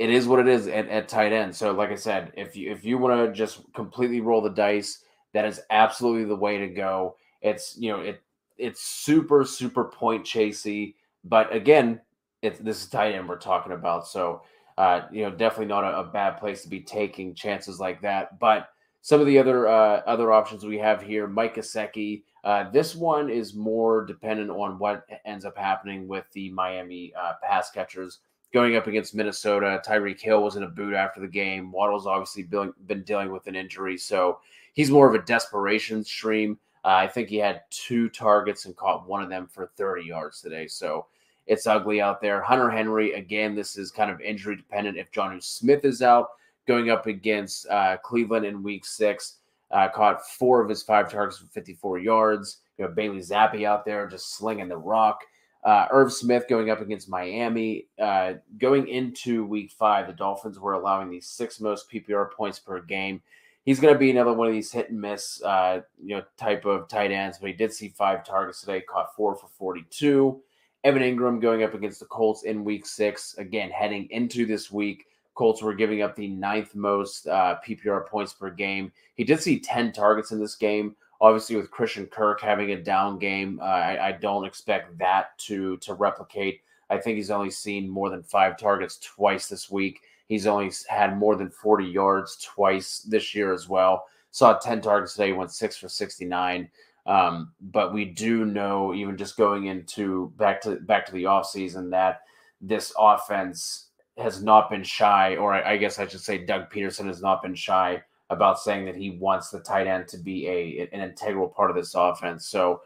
it 0.00 0.10
is 0.10 0.26
what 0.26 0.40
it 0.40 0.48
is 0.48 0.66
at, 0.66 0.88
at 0.88 1.08
tight 1.08 1.32
end. 1.32 1.54
So 1.54 1.72
like 1.72 1.90
i 1.90 1.96
said 1.96 2.32
if 2.36 2.56
you 2.56 2.72
if 2.72 2.84
you 2.84 2.98
want 2.98 3.24
to 3.24 3.32
just 3.32 3.60
completely 3.72 4.20
roll 4.20 4.42
the 4.42 4.50
dice 4.50 5.04
that 5.32 5.44
is 5.44 5.60
absolutely 5.70 6.24
the 6.24 6.36
way 6.36 6.58
to 6.58 6.68
go. 6.68 7.16
It's 7.40 7.76
you 7.78 7.92
know 7.92 8.00
it 8.00 8.20
it's 8.58 8.82
super 8.82 9.44
super 9.44 9.84
point 9.84 10.24
chasey 10.24 10.94
but 11.24 11.54
again, 11.54 12.00
it's 12.42 12.58
this 12.58 12.82
is 12.82 12.88
tight 12.88 13.14
end 13.14 13.28
we're 13.28 13.38
talking 13.38 13.72
about, 13.72 14.06
so 14.06 14.42
uh, 14.76 15.02
you 15.10 15.22
know 15.22 15.30
definitely 15.30 15.66
not 15.66 15.84
a, 15.84 16.00
a, 16.00 16.04
bad 16.04 16.38
place 16.38 16.62
to 16.62 16.68
be 16.68 16.80
taking 16.80 17.34
chances 17.34 17.80
like 17.80 18.00
that. 18.02 18.38
But 18.38 18.68
some 19.00 19.20
of 19.20 19.26
the 19.26 19.38
other 19.38 19.66
uh, 19.66 20.02
other 20.06 20.32
options 20.32 20.64
we 20.64 20.78
have 20.78 21.02
here, 21.02 21.26
Mike 21.26 21.56
Gesicki. 21.56 22.22
Uh, 22.42 22.70
this 22.70 22.94
one 22.94 23.30
is 23.30 23.54
more 23.54 24.04
dependent 24.04 24.50
on 24.50 24.78
what 24.78 25.06
ends 25.24 25.46
up 25.46 25.56
happening 25.56 26.06
with 26.06 26.26
the 26.32 26.50
Miami 26.50 27.12
uh, 27.18 27.32
pass 27.42 27.70
catchers 27.70 28.18
going 28.52 28.76
up 28.76 28.86
against 28.86 29.14
Minnesota. 29.14 29.80
Tyreek 29.86 30.20
Hill 30.20 30.42
was 30.42 30.56
in 30.56 30.62
a 30.62 30.68
boot 30.68 30.92
after 30.92 31.20
the 31.20 31.26
game. 31.26 31.72
Waddle's 31.72 32.06
obviously 32.06 32.42
been 32.42 33.02
dealing 33.04 33.32
with 33.32 33.46
an 33.46 33.56
injury, 33.56 33.96
so 33.96 34.40
he's 34.74 34.90
more 34.90 35.08
of 35.08 35.14
a 35.14 35.24
desperation 35.24 36.04
stream. 36.04 36.58
Uh, 36.84 36.88
I 36.88 37.08
think 37.08 37.30
he 37.30 37.36
had 37.36 37.62
two 37.70 38.10
targets 38.10 38.66
and 38.66 38.76
caught 38.76 39.08
one 39.08 39.22
of 39.22 39.30
them 39.30 39.46
for 39.46 39.70
30 39.76 40.04
yards 40.04 40.42
today. 40.42 40.66
So 40.66 41.06
it's 41.46 41.66
ugly 41.66 42.00
out 42.00 42.20
there. 42.20 42.40
Hunter 42.40 42.70
Henry, 42.70 43.12
again, 43.12 43.54
this 43.54 43.76
is 43.76 43.90
kind 43.90 44.10
of 44.10 44.20
injury 44.20 44.56
dependent. 44.56 44.96
If 44.96 45.12
Jonnu 45.12 45.42
Smith 45.42 45.84
is 45.84 46.02
out, 46.02 46.28
going 46.66 46.90
up 46.90 47.06
against 47.06 47.68
uh, 47.68 47.98
Cleveland 48.02 48.46
in 48.46 48.62
week 48.62 48.84
six, 48.84 49.38
uh, 49.70 49.88
caught 49.88 50.26
four 50.26 50.62
of 50.62 50.68
his 50.68 50.82
five 50.82 51.10
targets 51.10 51.38
for 51.38 51.46
54 51.46 51.98
yards. 51.98 52.58
You 52.78 52.84
have 52.86 52.94
Bailey 52.94 53.18
Zappe 53.18 53.64
out 53.64 53.84
there 53.84 54.06
just 54.06 54.36
slinging 54.36 54.68
the 54.68 54.76
rock. 54.76 55.20
Uh, 55.64 55.86
Irv 55.90 56.12
Smith 56.12 56.44
going 56.48 56.70
up 56.70 56.80
against 56.80 57.08
Miami. 57.08 57.86
Uh, 57.98 58.34
going 58.58 58.86
into 58.88 59.46
week 59.46 59.72
five, 59.72 60.06
the 60.06 60.12
Dolphins 60.12 60.58
were 60.58 60.74
allowing 60.74 61.10
the 61.10 61.20
six 61.20 61.60
most 61.60 61.90
PPR 61.90 62.30
points 62.32 62.58
per 62.58 62.80
game. 62.80 63.22
He's 63.64 63.80
going 63.80 63.94
to 63.94 63.98
be 63.98 64.10
another 64.10 64.34
one 64.34 64.46
of 64.46 64.52
these 64.52 64.70
hit 64.70 64.90
and 64.90 65.00
miss, 65.00 65.42
uh, 65.42 65.80
you 66.02 66.16
know, 66.16 66.22
type 66.36 66.66
of 66.66 66.86
tight 66.86 67.10
ends. 67.10 67.38
But 67.38 67.48
he 67.48 67.54
did 67.54 67.72
see 67.72 67.88
five 67.88 68.24
targets 68.24 68.60
today, 68.60 68.82
caught 68.82 69.16
four 69.16 69.34
for 69.34 69.48
42. 69.58 70.38
Evan 70.84 71.02
Engram 71.02 71.40
going 71.40 71.62
up 71.62 71.74
against 71.74 72.00
the 72.00 72.06
Colts 72.06 72.44
in 72.44 72.64
week 72.64 72.86
six. 72.86 73.34
Again, 73.38 73.70
heading 73.70 74.06
into 74.10 74.46
this 74.46 74.70
week, 74.70 75.06
Colts 75.34 75.62
were 75.62 75.74
giving 75.74 76.02
up 76.02 76.14
the 76.14 76.28
ninth 76.28 76.74
most 76.74 77.26
uh, 77.26 77.56
PPR 77.66 78.06
points 78.06 78.32
per 78.32 78.50
game. 78.50 78.92
He 79.14 79.24
did 79.24 79.40
see 79.40 79.58
10 79.58 79.92
targets 79.92 80.30
in 80.30 80.38
this 80.38 80.54
game, 80.54 80.94
Obviously, 81.24 81.56
with 81.56 81.70
Christian 81.70 82.06
Kirk 82.06 82.40
having 82.40 82.72
a 82.72 82.82
down 82.82 83.18
game, 83.18 83.58
uh, 83.62 83.64
I, 83.64 84.08
I, 84.08 84.12
don't 84.12 84.44
expect 84.44 84.98
that 84.98 85.38
to 85.38 85.76
to 85.78 85.94
replicate. 85.94 86.60
I 86.90 86.98
think 86.98 87.16
he's 87.16 87.30
only 87.30 87.50
seen 87.50 87.88
more 87.88 88.10
than 88.10 88.22
five 88.22 88.58
targets 88.58 88.98
twice 88.98 89.48
this 89.48 89.70
week. 89.70 90.00
He's 90.28 90.46
only 90.46 90.70
had 90.86 91.16
more 91.16 91.34
than 91.36 91.48
40 91.48 91.86
yards 91.86 92.36
twice 92.44 92.98
this 92.98 93.34
year 93.34 93.54
as 93.54 93.68
well. 93.68 94.04
Saw 94.32 94.58
10 94.58 94.82
targets 94.82 95.14
today, 95.14 95.32
went 95.32 95.50
six 95.50 95.78
for 95.78 95.88
69. 95.88 96.68
Um, 97.06 97.52
but 97.60 97.92
we 97.92 98.06
do 98.06 98.44
know, 98.44 98.94
even 98.94 99.16
just 99.16 99.36
going 99.36 99.66
into 99.66 100.32
back 100.36 100.60
to 100.62 100.76
back 100.76 101.04
to 101.06 101.12
the 101.12 101.24
offseason, 101.24 101.90
that 101.90 102.20
this 102.60 102.92
offense 102.98 103.88
has 104.16 104.42
not 104.42 104.70
been 104.70 104.82
shy, 104.84 105.36
or 105.36 105.52
I, 105.52 105.72
I 105.72 105.76
guess 105.76 105.98
I 105.98 106.06
should 106.06 106.20
say 106.20 106.38
Doug 106.38 106.70
Pederson 106.70 107.06
has 107.06 107.20
not 107.20 107.42
been 107.42 107.54
shy 107.54 108.02
about 108.30 108.58
saying 108.58 108.86
that 108.86 108.96
he 108.96 109.10
wants 109.10 109.50
the 109.50 109.60
tight 109.60 109.86
end 109.86 110.08
to 110.08 110.18
be 110.18 110.48
a 110.48 110.88
an 110.92 111.02
integral 111.02 111.48
part 111.48 111.70
of 111.70 111.76
this 111.76 111.94
offense. 111.94 112.48
So 112.48 112.80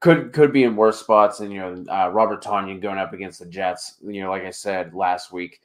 could 0.00 0.32
could 0.32 0.52
be 0.52 0.64
in 0.64 0.76
worse 0.76 1.00
spots. 1.00 1.40
And 1.40 1.52
you 1.52 1.58
know, 1.58 1.84
uh, 1.92 2.10
Robert 2.10 2.42
Tonyan 2.42 2.80
going 2.80 2.98
up 2.98 3.12
against 3.12 3.40
the 3.40 3.46
Jets. 3.46 3.96
You 4.06 4.22
know, 4.22 4.30
like 4.30 4.44
I 4.44 4.50
said 4.50 4.94
last 4.94 5.32
week, 5.32 5.60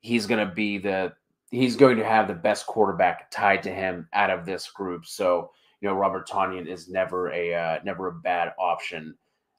he's 0.00 0.26
going 0.26 0.46
to 0.46 0.54
be 0.54 0.78
the 0.78 1.12
he's 1.50 1.76
going 1.76 1.96
to 1.96 2.04
have 2.04 2.28
the 2.28 2.34
best 2.34 2.66
quarterback 2.66 3.30
tied 3.30 3.62
to 3.64 3.70
him 3.70 4.08
out 4.12 4.30
of 4.30 4.46
this 4.46 4.70
group. 4.70 5.06
So 5.06 5.50
you 5.82 5.88
know, 5.88 5.94
Robert 5.94 6.28
Tonyan 6.28 6.68
is 6.68 6.88
never 6.88 7.30
a 7.32 7.54
uh, 7.54 7.78
never 7.84 8.06
a 8.06 8.12
bad 8.12 8.54
option 8.58 9.16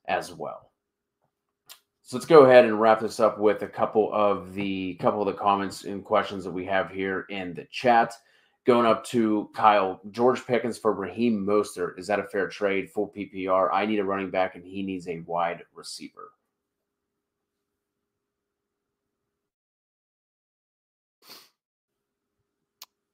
as 0.08 0.34
well. 0.34 0.72
So 2.02 2.16
let's 2.18 2.26
go 2.26 2.46
ahead 2.46 2.66
and 2.66 2.80
wrap 2.80 3.02
this 3.02 3.20
up 3.20 3.38
with 3.38 3.62
a 3.62 3.68
couple 3.68 4.10
of 4.14 4.54
the 4.54 4.96
couple 4.96 5.22
of 5.22 5.28
the 5.28 5.40
comments 5.40 5.84
and 5.84 6.04
questions 6.04 6.46
that 6.46 6.52
we 6.52 6.66
have 6.66 6.90
here 6.90 7.26
in 7.30 7.54
the 7.54 7.68
chat. 7.72 8.14
Going 8.66 8.86
up 8.86 9.06
to 9.08 9.50
Kyle 9.54 10.00
George 10.12 10.46
Pickens 10.48 10.78
for 10.78 10.94
Raheem 10.94 11.46
Mostert. 11.46 12.00
Is 12.00 12.08
that 12.08 12.20
a 12.20 12.24
fair 12.24 12.48
trade? 12.48 12.90
Full 12.90 13.10
PPR. 13.10 13.70
I 13.74 13.86
need 13.86 14.00
a 14.00 14.06
running 14.06 14.30
back, 14.30 14.56
and 14.56 14.66
he 14.66 14.82
needs 14.82 15.10
a 15.10 15.20
wide 15.26 15.64
receiver. 15.74 16.32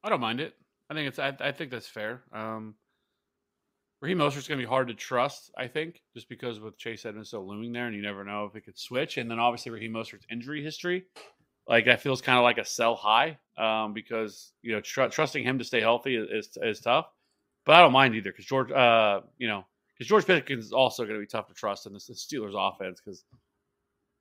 I 0.04 0.10
don't 0.10 0.22
mind 0.22 0.40
it. 0.40 0.54
I 0.92 0.94
think 0.94 1.08
it's. 1.08 1.18
I, 1.18 1.36
I 1.40 1.52
think 1.52 1.72
that's 1.72 1.88
fair. 1.88 2.22
Um, 2.32 2.76
Raheem 4.02 4.20
Mostert's 4.20 4.48
going 4.48 4.60
to 4.60 4.66
be 4.66 4.70
hard 4.70 4.88
to 4.88 4.94
trust, 4.94 5.52
I 5.58 5.68
think, 5.68 6.02
just 6.14 6.30
because 6.30 6.60
with 6.60 6.78
Chase 6.78 7.06
Edmonds 7.06 7.30
still 7.30 7.46
looming 7.46 7.74
there, 7.74 7.88
and 7.88 7.96
you 7.96 8.02
never 8.02 8.24
know 8.24 8.46
if 8.46 8.56
it 8.56 8.62
could 8.62 8.80
switch. 8.80 9.18
And 9.18 9.30
then 9.30 9.40
obviously 9.40 9.72
Raheem 9.72 9.92
Mostert's 9.92 10.26
injury 10.32 10.64
history, 10.64 11.06
like 11.68 11.86
that 11.86 12.02
feels 12.02 12.22
kind 12.22 12.38
of 12.38 12.44
like 12.44 12.58
a 12.58 12.66
sell 12.66 12.96
high, 12.96 13.38
um, 13.58 13.94
because 13.94 14.54
you 14.62 14.72
know 14.72 14.80
tr- 14.80 15.08
trusting 15.08 15.44
him 15.44 15.60
to 15.60 15.66
stay 15.66 15.82
healthy 15.82 16.16
is, 16.16 16.58
is, 16.62 16.80
tough. 16.80 17.08
But 17.66 17.76
I 17.76 17.82
don't 17.82 17.92
mind 17.92 18.16
either 18.16 18.32
because 18.32 18.46
George, 18.46 18.72
uh, 18.72 19.22
you 19.38 19.50
know, 19.50 19.66
because 19.94 20.08
George 20.08 20.26
Pickens 20.26 20.66
is 20.66 20.72
also 20.72 21.04
going 21.04 21.16
to 21.16 21.20
be 21.20 21.28
tough 21.28 21.48
to 21.48 21.54
trust 21.54 21.86
in 21.86 21.94
this, 21.94 22.08
the 22.08 22.14
Steelers 22.14 22.56
offense 22.56 23.02
because 23.04 23.26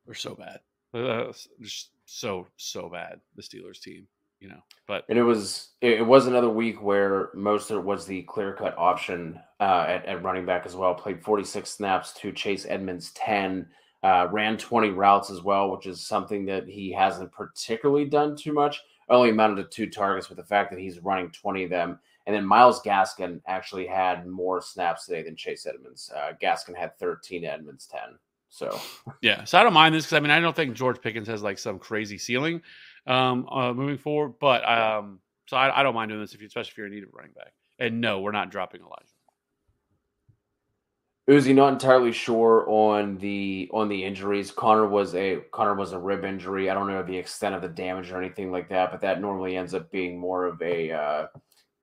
they're 0.04 0.14
so 0.14 0.34
bad, 0.34 0.58
uh, 0.92 1.32
just 1.60 1.92
so 2.04 2.48
so 2.56 2.88
bad. 2.88 3.20
The 3.36 3.42
Steelers 3.42 3.80
team 3.80 4.08
you 4.40 4.48
know. 4.48 4.62
But 4.86 5.04
and 5.08 5.18
it 5.18 5.22
was 5.22 5.70
it 5.80 6.04
was 6.04 6.26
another 6.26 6.48
week 6.48 6.82
where 6.82 7.30
most 7.34 7.70
Mostert 7.70 7.84
was 7.84 8.06
the 8.06 8.22
clear 8.22 8.54
cut 8.54 8.76
option 8.78 9.38
uh, 9.60 9.84
at, 9.88 10.06
at 10.06 10.22
running 10.22 10.46
back 10.46 10.66
as 10.66 10.74
well. 10.74 10.94
Played 10.94 11.22
46 11.22 11.68
snaps 11.68 12.12
to 12.14 12.32
Chase 12.32 12.66
Edmonds 12.68 13.12
10. 13.12 13.66
Uh, 14.04 14.28
ran 14.30 14.56
20 14.56 14.90
routes 14.90 15.28
as 15.28 15.42
well, 15.42 15.72
which 15.72 15.86
is 15.86 16.06
something 16.06 16.46
that 16.46 16.68
he 16.68 16.92
hasn't 16.92 17.32
particularly 17.32 18.04
done 18.04 18.36
too 18.36 18.52
much. 18.52 18.80
Only 19.08 19.30
amounted 19.30 19.56
to 19.56 19.74
two 19.74 19.90
targets, 19.90 20.28
with 20.28 20.38
the 20.38 20.44
fact 20.44 20.70
that 20.70 20.78
he's 20.78 21.00
running 21.00 21.30
20 21.30 21.64
of 21.64 21.70
them. 21.70 21.98
And 22.26 22.36
then 22.36 22.46
Myles 22.46 22.80
Gaskin 22.82 23.40
actually 23.46 23.86
had 23.86 24.26
more 24.26 24.60
snaps 24.60 25.06
today 25.06 25.22
than 25.22 25.34
Chase 25.34 25.66
Edmonds. 25.66 26.12
Uh, 26.14 26.32
Gaskin 26.40 26.76
had 26.76 26.96
13, 26.98 27.44
Edmonds 27.44 27.86
10. 27.86 28.00
So 28.50 28.80
yeah, 29.20 29.44
so 29.44 29.58
I 29.58 29.62
don't 29.62 29.72
mind 29.72 29.94
this 29.94 30.06
because 30.06 30.16
I 30.16 30.20
mean 30.20 30.30
I 30.30 30.40
don't 30.40 30.56
think 30.56 30.74
George 30.74 31.00
Pickens 31.00 31.28
has 31.28 31.42
like 31.42 31.58
some 31.58 31.78
crazy 31.78 32.18
ceiling, 32.18 32.62
um, 33.08 33.48
uh, 33.50 33.72
moving 33.72 33.98
forward. 33.98 34.34
But 34.38 34.68
um, 34.68 35.20
so 35.46 35.56
I, 35.56 35.80
I, 35.80 35.82
don't 35.82 35.94
mind 35.94 36.10
doing 36.10 36.20
this 36.20 36.34
if 36.34 36.40
you, 36.40 36.46
especially 36.46 36.70
if 36.70 36.76
you're 36.76 36.86
in 36.86 36.92
need 36.92 37.02
of 37.04 37.10
running 37.12 37.32
back. 37.32 37.52
And 37.78 38.00
no, 38.00 38.20
we're 38.20 38.32
not 38.32 38.50
dropping 38.50 38.82
Elijah. 38.82 39.12
Uzi 41.28 41.54
not 41.54 41.74
entirely 41.74 42.12
sure 42.12 42.64
on 42.68 43.18
the 43.18 43.68
on 43.72 43.88
the 43.88 44.02
injuries. 44.02 44.50
Conner 44.50 44.88
was 44.88 45.14
a 45.14 45.40
Conner 45.52 45.74
was 45.74 45.92
a 45.92 45.98
rib 45.98 46.24
injury. 46.24 46.70
I 46.70 46.74
don't 46.74 46.88
know 46.88 47.02
the 47.02 47.16
extent 47.16 47.54
of 47.54 47.60
the 47.60 47.68
damage 47.68 48.10
or 48.10 48.20
anything 48.20 48.50
like 48.50 48.68
that, 48.70 48.90
but 48.90 49.00
that 49.02 49.20
normally 49.20 49.56
ends 49.56 49.74
up 49.74 49.90
being 49.90 50.18
more 50.18 50.46
of 50.46 50.60
a 50.62 50.90
uh, 50.90 51.26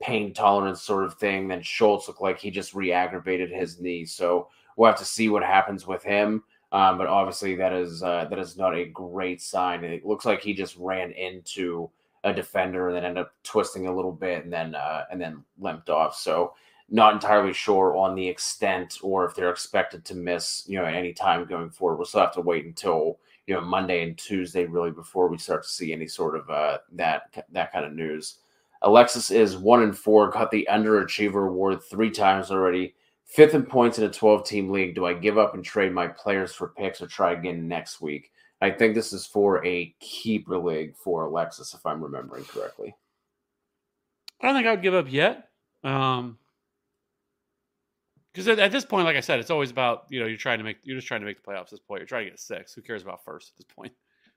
pain 0.02 0.34
tolerance 0.34 0.82
sort 0.82 1.06
of 1.06 1.14
thing. 1.16 1.48
Then 1.48 1.62
Schultz 1.62 2.08
looked 2.08 2.22
like 2.22 2.40
he 2.40 2.50
just 2.50 2.74
re-aggravated 2.74 3.52
his 3.52 3.80
knee, 3.80 4.06
so 4.06 4.50
we'll 4.76 4.90
have 4.90 5.00
to 5.00 5.06
see 5.06 5.30
what 5.30 5.44
happens 5.44 5.86
with 5.86 6.04
him. 6.04 6.44
Um, 6.76 6.98
but 6.98 7.08
obviously, 7.08 7.56
that 7.56 7.72
is 7.72 8.04
uh, 8.04 8.26
that 8.30 8.38
is 8.38 8.58
not 8.58 8.76
a 8.76 8.84
great 8.84 9.42
sign. 9.42 9.86
It 9.86 10.06
looks 10.06 10.26
like 10.26 10.42
he 10.42 10.54
just 10.54 10.76
ran 10.76 11.14
into 11.14 11.90
a 12.26 12.34
defender 12.34 12.90
and 12.90 12.98
then 12.98 13.06
ended 13.06 13.24
up 13.24 13.34
twisting 13.44 13.88
a 13.88 13.96
little 13.96 14.12
bit 14.12 14.44
and 14.44 14.52
then 14.52 14.76
uh, 14.76 15.06
and 15.10 15.22
then 15.22 15.42
limped 15.58 15.90
off. 15.90 16.18
So 16.18 16.54
not 16.90 17.14
entirely 17.14 17.54
sure 17.54 17.96
on 17.96 18.14
the 18.14 18.28
extent 18.28 19.00
or 19.02 19.24
if 19.24 19.36
they're 19.36 19.52
expected 19.52 20.04
to 20.04 20.16
miss 20.16 20.66
you 20.68 20.78
know 20.78 20.84
any 20.84 21.14
time 21.14 21.46
going 21.46 21.70
forward. 21.70 21.96
We'll 21.96 22.08
still 22.08 22.20
have 22.20 22.34
to 22.34 22.42
wait 22.42 22.66
until 22.66 23.20
you 23.48 23.54
know 23.54 23.62
Monday 23.62 24.04
and 24.04 24.18
Tuesday 24.18 24.66
really 24.66 24.92
before 24.92 25.30
we 25.30 25.38
start 25.38 25.64
to 25.64 25.70
see 25.70 25.94
any 25.94 26.08
sort 26.08 26.36
of 26.36 26.50
uh, 26.50 26.80
that 26.92 27.46
that 27.54 27.72
kind 27.72 27.86
of 27.86 27.94
news. 27.94 28.40
Alexis 28.82 29.32
is 29.32 29.56
one 29.56 29.82
and 29.82 29.98
four, 29.98 30.30
got 30.30 30.52
the 30.52 30.68
underachiever 30.70 31.48
award 31.48 31.82
three 31.82 32.12
times 32.12 32.52
already. 32.52 32.96
Fifth 33.36 33.54
in 33.54 33.66
points 33.66 33.98
in 33.98 34.06
a 34.06 34.10
12 34.10 34.46
team 34.46 34.70
league. 34.70 34.96
Do 34.96 35.06
I 35.06 35.14
give 35.14 35.38
up 35.38 35.56
and 35.56 35.64
trade 35.64 35.92
my 35.92 36.08
players 36.08 36.54
for 36.54 36.70
picks 36.70 37.02
or 37.02 37.08
try 37.08 37.34
again 37.34 37.68
next 37.68 38.00
week? 38.00 38.32
I 38.62 38.72
think 38.72 38.96
this 38.96 39.12
is 39.12 39.26
for 39.26 39.66
a 39.66 39.94
keeper 40.00 40.58
league 40.58 40.96
for 40.96 41.26
Alexis, 41.26 41.74
if 41.74 41.86
I'm 41.86 42.02
remembering 42.02 42.46
correctly. 42.46 42.96
I 44.40 44.48
don't 44.48 44.56
think 44.56 44.68
I 44.68 44.72
would 44.72 44.82
give 44.82 44.94
up 44.94 45.12
yet. 45.12 45.50
Um, 45.84 46.38
because 48.32 48.48
at, 48.48 48.72
this 48.72 48.86
point, 48.86 49.06
like 49.06 49.18
I 49.18 49.22
said, 49.22 49.42
it's 49.42 49.52
always 49.52 49.70
about 49.70 50.06
you 50.10 50.22
know 50.22 50.28
you're 50.28 50.38
trying 50.38 50.60
to 50.60 50.64
make 50.64 50.78
you're 50.84 50.96
just 50.96 51.08
trying 51.08 51.20
to 51.20 51.26
make 51.26 51.44
the 51.44 51.52
playoffs. 51.52 51.64
At 51.64 51.72
this 51.72 51.80
point, 51.82 52.00
you're 52.00 52.08
trying 52.08 52.24
to 52.24 52.30
get 52.30 52.40
six. 52.40 52.74
Who 52.74 52.82
cares 52.82 53.02
about 53.02 53.26
first 53.26 53.52
at 53.52 53.58
this 53.58 53.68
point? 53.76 53.92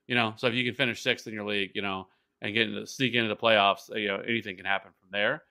You 0.09 0.17
know, 0.17 0.35
so 0.37 0.49
if 0.49 0.55
you 0.55 0.65
can 0.65 0.75
finish 0.75 1.03
sixth 1.03 1.29
in 1.29 1.35
your 1.35 1.45
league, 1.45 1.71
you 1.75 1.83
know, 1.83 2.09
and 2.43 2.53
get 2.53 2.69
into 2.69 2.85
sneak 2.85 3.15
into 3.15 3.29
the 3.29 3.37
playoffs, 3.37 3.95
you 3.95 4.09
know, 4.09 4.17
anything 4.27 4.57
can 4.57 4.65
happen 4.65 4.91
from 5.01 5.11
there. 5.13 5.45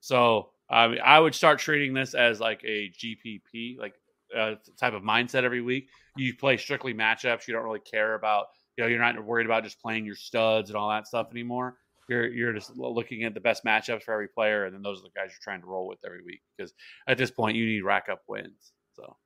So 0.00 0.53
um, 0.70 0.96
I 1.04 1.18
would 1.18 1.34
start 1.34 1.58
treating 1.58 1.94
this 1.94 2.14
as 2.14 2.40
like 2.40 2.62
a 2.64 2.90
GPP, 2.90 3.78
like 3.78 3.94
uh, 4.36 4.54
type 4.78 4.94
of 4.94 5.02
mindset 5.02 5.44
every 5.44 5.60
week. 5.60 5.88
You 6.16 6.34
play 6.34 6.56
strictly 6.56 6.94
matchups. 6.94 7.46
You 7.46 7.54
don't 7.54 7.64
really 7.64 7.80
care 7.80 8.14
about, 8.14 8.46
you 8.76 8.84
know, 8.84 8.88
you're 8.88 9.00
not 9.00 9.22
worried 9.22 9.46
about 9.46 9.64
just 9.64 9.80
playing 9.80 10.06
your 10.06 10.14
studs 10.14 10.70
and 10.70 10.76
all 10.76 10.88
that 10.90 11.06
stuff 11.06 11.28
anymore. 11.30 11.76
You're 12.08 12.28
you're 12.28 12.52
just 12.52 12.76
looking 12.76 13.24
at 13.24 13.34
the 13.34 13.40
best 13.40 13.64
matchups 13.64 14.02
for 14.02 14.12
every 14.12 14.28
player, 14.28 14.66
and 14.66 14.74
then 14.74 14.82
those 14.82 15.00
are 15.00 15.04
the 15.04 15.10
guys 15.16 15.30
you're 15.30 15.42
trying 15.42 15.60
to 15.60 15.66
roll 15.66 15.88
with 15.88 15.98
every 16.04 16.22
week. 16.22 16.42
Because 16.56 16.74
at 17.08 17.16
this 17.16 17.30
point, 17.30 17.56
you 17.56 17.64
need 17.64 17.82
rack 17.82 18.08
up 18.10 18.22
wins. 18.28 18.72
So, 18.94 19.16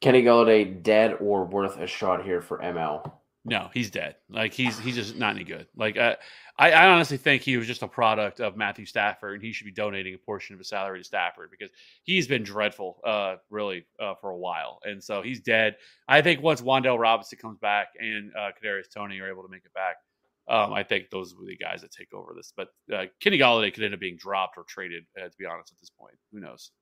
Kenny 0.00 0.22
Golladay 0.22 0.82
dead 0.82 1.16
or 1.20 1.44
worth 1.44 1.78
a 1.78 1.86
shot 1.86 2.24
here 2.24 2.40
for 2.40 2.58
ML? 2.58 3.12
No, 3.48 3.70
he's 3.72 3.92
dead. 3.92 4.16
Like 4.28 4.52
he's 4.52 4.76
he's 4.80 4.96
just 4.96 5.16
not 5.16 5.36
any 5.36 5.44
good. 5.44 5.68
Like 5.76 5.96
uh, 5.96 6.16
I, 6.58 6.72
I 6.72 6.88
honestly 6.88 7.16
think 7.16 7.42
he 7.42 7.56
was 7.56 7.68
just 7.68 7.82
a 7.82 7.86
product 7.86 8.40
of 8.40 8.56
Matthew 8.56 8.86
Stafford, 8.86 9.34
and 9.34 9.42
he 9.42 9.52
should 9.52 9.66
be 9.66 9.72
donating 9.72 10.14
a 10.14 10.18
portion 10.18 10.54
of 10.54 10.58
his 10.58 10.68
salary 10.68 10.98
to 10.98 11.04
Stafford 11.04 11.52
because 11.52 11.70
he's 12.02 12.26
been 12.26 12.42
dreadful, 12.42 13.00
uh, 13.04 13.36
really, 13.48 13.86
uh, 14.00 14.14
for 14.20 14.30
a 14.30 14.36
while, 14.36 14.80
and 14.82 15.02
so 15.02 15.22
he's 15.22 15.40
dead. 15.40 15.76
I 16.08 16.22
think 16.22 16.42
once 16.42 16.60
Wan'Dale 16.60 16.98
Robinson 16.98 17.38
comes 17.38 17.58
back 17.58 17.90
and 18.00 18.32
uh, 18.36 18.50
Kadarius 18.60 18.90
Toney 18.92 19.20
are 19.20 19.30
able 19.30 19.44
to 19.44 19.48
make 19.48 19.64
it 19.64 19.72
back, 19.74 19.94
um, 20.48 20.72
I 20.72 20.82
think 20.82 21.10
those 21.10 21.32
be 21.32 21.46
the 21.46 21.56
guys 21.56 21.82
that 21.82 21.92
take 21.92 22.12
over 22.12 22.32
this. 22.34 22.52
But 22.56 22.68
uh, 22.92 23.04
Kenny 23.20 23.38
Golladay 23.38 23.72
could 23.72 23.84
end 23.84 23.94
up 23.94 24.00
being 24.00 24.16
dropped 24.16 24.58
or 24.58 24.64
traded. 24.64 25.04
Uh, 25.16 25.28
to 25.28 25.36
be 25.38 25.46
honest, 25.46 25.70
at 25.70 25.78
this 25.78 25.90
point, 25.90 26.14
who 26.32 26.40
knows? 26.40 26.72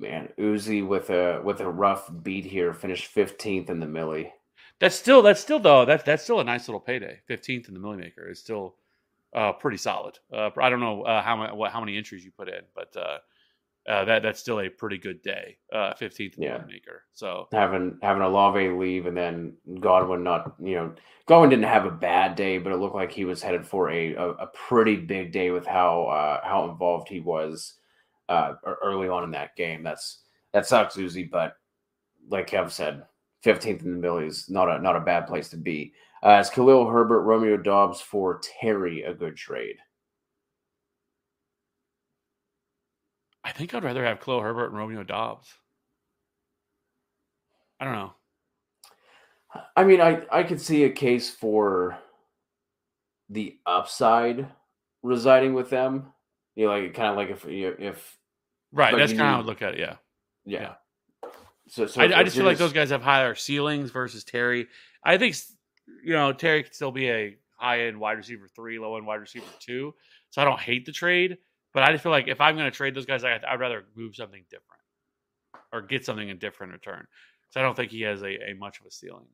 Man, 0.00 0.28
Uzi 0.38 0.86
with 0.86 1.08
a 1.08 1.40
with 1.42 1.60
a 1.60 1.68
rough 1.68 2.10
beat 2.22 2.44
here, 2.44 2.74
finished 2.74 3.06
fifteenth 3.06 3.70
in 3.70 3.80
the 3.80 3.86
Milly. 3.86 4.34
That's 4.80 4.94
still 4.94 5.22
that's 5.22 5.40
still 5.40 5.58
though 5.58 5.84
that's 5.84 6.04
that's 6.04 6.22
still 6.22 6.40
a 6.40 6.44
nice 6.44 6.68
little 6.68 6.80
payday. 6.80 7.20
Fifteenth 7.26 7.68
in 7.68 7.74
the 7.74 7.80
Milly 7.80 7.96
Maker 7.96 8.30
is 8.30 8.38
still 8.38 8.76
uh, 9.34 9.52
pretty 9.52 9.76
solid. 9.76 10.18
Uh, 10.32 10.50
I 10.60 10.70
don't 10.70 10.80
know 10.80 11.02
uh, 11.02 11.22
how 11.22 11.36
many 11.36 11.52
what, 11.52 11.72
how 11.72 11.80
many 11.80 11.96
entries 11.96 12.24
you 12.24 12.30
put 12.30 12.48
in, 12.48 12.60
but 12.74 12.96
uh, 12.96 13.18
uh, 13.90 14.04
that 14.04 14.22
that's 14.22 14.40
still 14.40 14.60
a 14.60 14.68
pretty 14.68 14.98
good 14.98 15.20
day. 15.22 15.56
Uh, 15.72 15.94
fifteenth 15.94 16.36
in 16.36 16.44
yeah. 16.44 16.58
the 16.58 16.66
Maker. 16.66 17.02
So 17.12 17.48
having 17.52 17.98
having 18.02 18.22
Olave 18.22 18.68
leave 18.70 19.06
and 19.06 19.16
then 19.16 19.54
Godwin 19.80 20.22
not 20.22 20.54
you 20.60 20.76
know 20.76 20.94
Godwin 21.26 21.50
didn't 21.50 21.64
have 21.64 21.84
a 21.84 21.90
bad 21.90 22.36
day, 22.36 22.58
but 22.58 22.72
it 22.72 22.76
looked 22.76 22.94
like 22.94 23.12
he 23.12 23.24
was 23.24 23.42
headed 23.42 23.66
for 23.66 23.90
a 23.90 24.14
a, 24.14 24.30
a 24.30 24.46
pretty 24.46 24.96
big 24.96 25.32
day 25.32 25.50
with 25.50 25.66
how 25.66 26.40
how 26.44 26.70
involved 26.70 27.08
he 27.08 27.20
was 27.20 27.74
early 28.30 29.08
on 29.08 29.24
in 29.24 29.32
that 29.32 29.56
game. 29.56 29.82
That's 29.82 30.20
that 30.52 30.66
sucks, 30.66 30.96
Uzi, 30.96 31.28
but 31.28 31.54
like 32.30 32.50
Kev 32.50 32.70
said, 32.70 33.04
15th 33.44 33.82
in 33.82 33.92
the 33.92 33.98
middle 33.98 34.18
is 34.18 34.48
not 34.48 34.68
a 34.68 34.80
not 34.80 34.96
a 34.96 35.00
bad 35.00 35.26
place 35.26 35.48
to 35.50 35.56
be. 35.56 35.92
Uh, 36.22 36.40
is 36.40 36.50
Khalil 36.50 36.88
Herbert, 36.88 37.22
Romeo 37.22 37.56
Doubs 37.56 38.00
for 38.00 38.40
Terry 38.60 39.02
a 39.02 39.14
good 39.14 39.36
trade? 39.36 39.76
I 43.44 43.52
think 43.52 43.72
I'd 43.72 43.84
rather 43.84 44.04
have 44.04 44.20
Khalil 44.20 44.40
Herbert 44.40 44.66
and 44.66 44.76
Romeo 44.76 45.04
Doubs. 45.04 45.48
I 47.80 47.84
don't 47.84 47.94
know. 47.94 48.12
I 49.76 49.84
mean, 49.84 50.00
I 50.00 50.22
I 50.30 50.42
could 50.42 50.60
see 50.60 50.84
a 50.84 50.90
case 50.90 51.30
for 51.30 51.96
the 53.30 53.58
upside 53.64 54.48
residing 55.02 55.54
with 55.54 55.70
them. 55.70 56.12
You 56.56 56.66
know, 56.66 56.72
like 56.72 56.94
kind 56.94 57.08
of 57.08 57.16
like 57.16 57.30
if 57.30 57.46
if 57.46 58.18
right, 58.72 58.96
that's 58.96 59.12
kind 59.12 59.22
of 59.22 59.26
how 59.28 59.34
I 59.34 59.36
would 59.38 59.46
look 59.46 59.62
at 59.62 59.74
it. 59.74 59.80
Yeah, 59.80 59.96
yeah. 60.44 60.60
yeah. 60.60 60.74
So, 61.68 61.86
so 61.86 62.00
I, 62.00 62.20
I 62.20 62.22
just 62.22 62.36
feel 62.36 62.46
like 62.46 62.58
those 62.58 62.72
guys 62.72 62.90
have 62.90 63.02
higher 63.02 63.34
ceilings 63.34 63.90
versus 63.90 64.24
Terry. 64.24 64.68
I 65.04 65.18
think 65.18 65.36
you 66.02 66.12
know 66.14 66.32
Terry 66.32 66.62
could 66.62 66.74
still 66.74 66.92
be 66.92 67.08
a 67.10 67.36
high 67.56 67.82
end 67.82 68.00
wide 68.00 68.16
receiver 68.16 68.48
three, 68.54 68.78
low 68.78 68.96
end 68.96 69.06
wide 69.06 69.20
receiver 69.20 69.46
two. 69.60 69.94
So 70.30 70.42
I 70.42 70.44
don't 70.44 70.60
hate 70.60 70.86
the 70.86 70.92
trade, 70.92 71.38
but 71.74 71.82
I 71.82 71.92
just 71.92 72.02
feel 72.02 72.12
like 72.12 72.28
if 72.28 72.40
I'm 72.40 72.56
going 72.56 72.70
to 72.70 72.76
trade 72.76 72.94
those 72.94 73.06
guys, 73.06 73.24
I, 73.24 73.38
I'd 73.48 73.60
rather 73.60 73.84
move 73.96 74.16
something 74.16 74.44
different 74.50 74.80
or 75.72 75.82
get 75.82 76.04
something 76.04 76.28
in 76.28 76.38
different 76.38 76.72
return. 76.72 77.06
So 77.50 77.60
I 77.60 77.62
don't 77.62 77.74
think 77.74 77.90
he 77.90 78.02
has 78.02 78.22
a, 78.22 78.50
a 78.50 78.54
much 78.58 78.80
of 78.80 78.86
a 78.86 78.90
ceiling. 78.90 79.26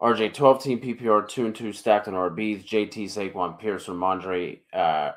RJ, 0.00 0.32
12 0.32 0.62
team 0.62 0.80
PPR, 0.80 1.28
2 1.28 1.46
and 1.46 1.54
2 1.54 1.72
stacked 1.72 2.06
on 2.06 2.14
RBs. 2.14 2.64
JT, 2.64 3.06
Saquon, 3.06 3.58
Pierce, 3.58 3.86
Rhamondre, 3.86 4.60
uh, 4.72 5.10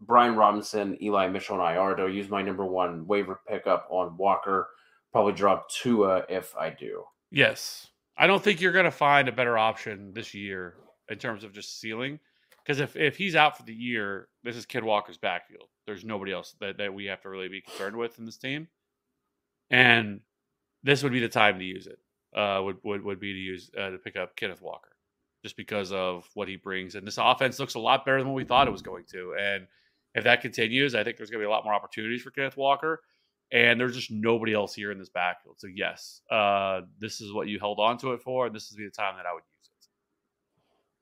Brian 0.00 0.36
Robinson, 0.36 0.96
Eli 1.02 1.28
Mitchell, 1.28 1.60
and 1.60 1.76
IR. 1.76 1.94
Do 1.94 2.06
I 2.06 2.08
use 2.08 2.28
my 2.28 2.42
number 2.42 2.64
one 2.64 3.06
waiver 3.06 3.40
pickup 3.48 3.86
on 3.90 4.16
Walker? 4.16 4.68
Probably 5.12 5.32
drop 5.32 5.68
Tua 5.70 6.24
if 6.28 6.56
I 6.56 6.70
do. 6.70 7.04
Yes. 7.30 7.88
I 8.16 8.26
don't 8.26 8.42
think 8.42 8.60
you're 8.60 8.72
going 8.72 8.84
to 8.84 8.90
find 8.90 9.28
a 9.28 9.32
better 9.32 9.58
option 9.58 10.12
this 10.12 10.34
year 10.34 10.76
in 11.08 11.18
terms 11.18 11.44
of 11.44 11.52
just 11.52 11.80
ceiling. 11.80 12.18
Because 12.62 12.80
if, 12.80 12.96
if 12.96 13.16
he's 13.16 13.34
out 13.34 13.56
for 13.56 13.62
the 13.62 13.74
year, 13.74 14.28
this 14.44 14.56
is 14.56 14.66
Kid 14.66 14.84
Walker's 14.84 15.18
backfield. 15.18 15.68
There's 15.86 16.04
nobody 16.04 16.32
else 16.32 16.54
that, 16.60 16.76
that 16.78 16.92
we 16.92 17.06
have 17.06 17.22
to 17.22 17.28
really 17.28 17.48
be 17.48 17.62
concerned 17.62 17.96
with 17.96 18.18
in 18.18 18.26
this 18.26 18.36
team. 18.36 18.68
And 19.70 20.20
this 20.82 21.02
would 21.02 21.12
be 21.12 21.20
the 21.20 21.28
time 21.28 21.58
to 21.58 21.64
use 21.64 21.86
it 21.86 21.98
uh, 22.34 22.60
would, 22.62 22.78
would 22.84 23.02
would 23.02 23.20
be 23.20 23.32
to 23.32 23.38
use 23.38 23.70
uh, 23.78 23.90
to 23.90 23.98
pick 23.98 24.16
up 24.16 24.36
Kenneth 24.36 24.62
Walker, 24.62 24.90
just 25.42 25.56
because 25.56 25.92
of 25.92 26.28
what 26.34 26.48
he 26.48 26.56
brings. 26.56 26.94
And 26.94 27.06
this 27.06 27.18
offense 27.18 27.58
looks 27.58 27.74
a 27.74 27.80
lot 27.80 28.04
better 28.04 28.18
than 28.18 28.28
what 28.28 28.36
we 28.36 28.44
thought 28.44 28.68
it 28.68 28.72
was 28.72 28.82
going 28.82 29.04
to. 29.12 29.34
And 29.38 29.66
if 30.14 30.24
that 30.24 30.40
continues, 30.40 30.94
I 30.94 31.04
think 31.04 31.16
there's 31.16 31.30
going 31.30 31.40
to 31.40 31.46
be 31.46 31.48
a 31.48 31.50
lot 31.50 31.64
more 31.64 31.74
opportunities 31.74 32.22
for 32.22 32.30
Kenneth 32.30 32.56
Walker. 32.56 33.02
And 33.52 33.80
there's 33.80 33.96
just 33.96 34.10
nobody 34.10 34.54
else 34.54 34.74
here 34.74 34.92
in 34.92 34.98
this 34.98 35.08
backfield. 35.08 35.56
So 35.58 35.66
yes, 35.74 36.20
uh, 36.30 36.82
this 37.00 37.20
is 37.20 37.32
what 37.32 37.48
you 37.48 37.58
held 37.58 37.80
on 37.80 37.98
to 37.98 38.12
it 38.12 38.22
for, 38.22 38.46
and 38.46 38.54
this 38.54 38.70
is 38.70 38.76
the 38.76 38.88
time 38.90 39.16
that 39.16 39.26
I 39.26 39.32
would 39.32 39.42
use 39.42 39.68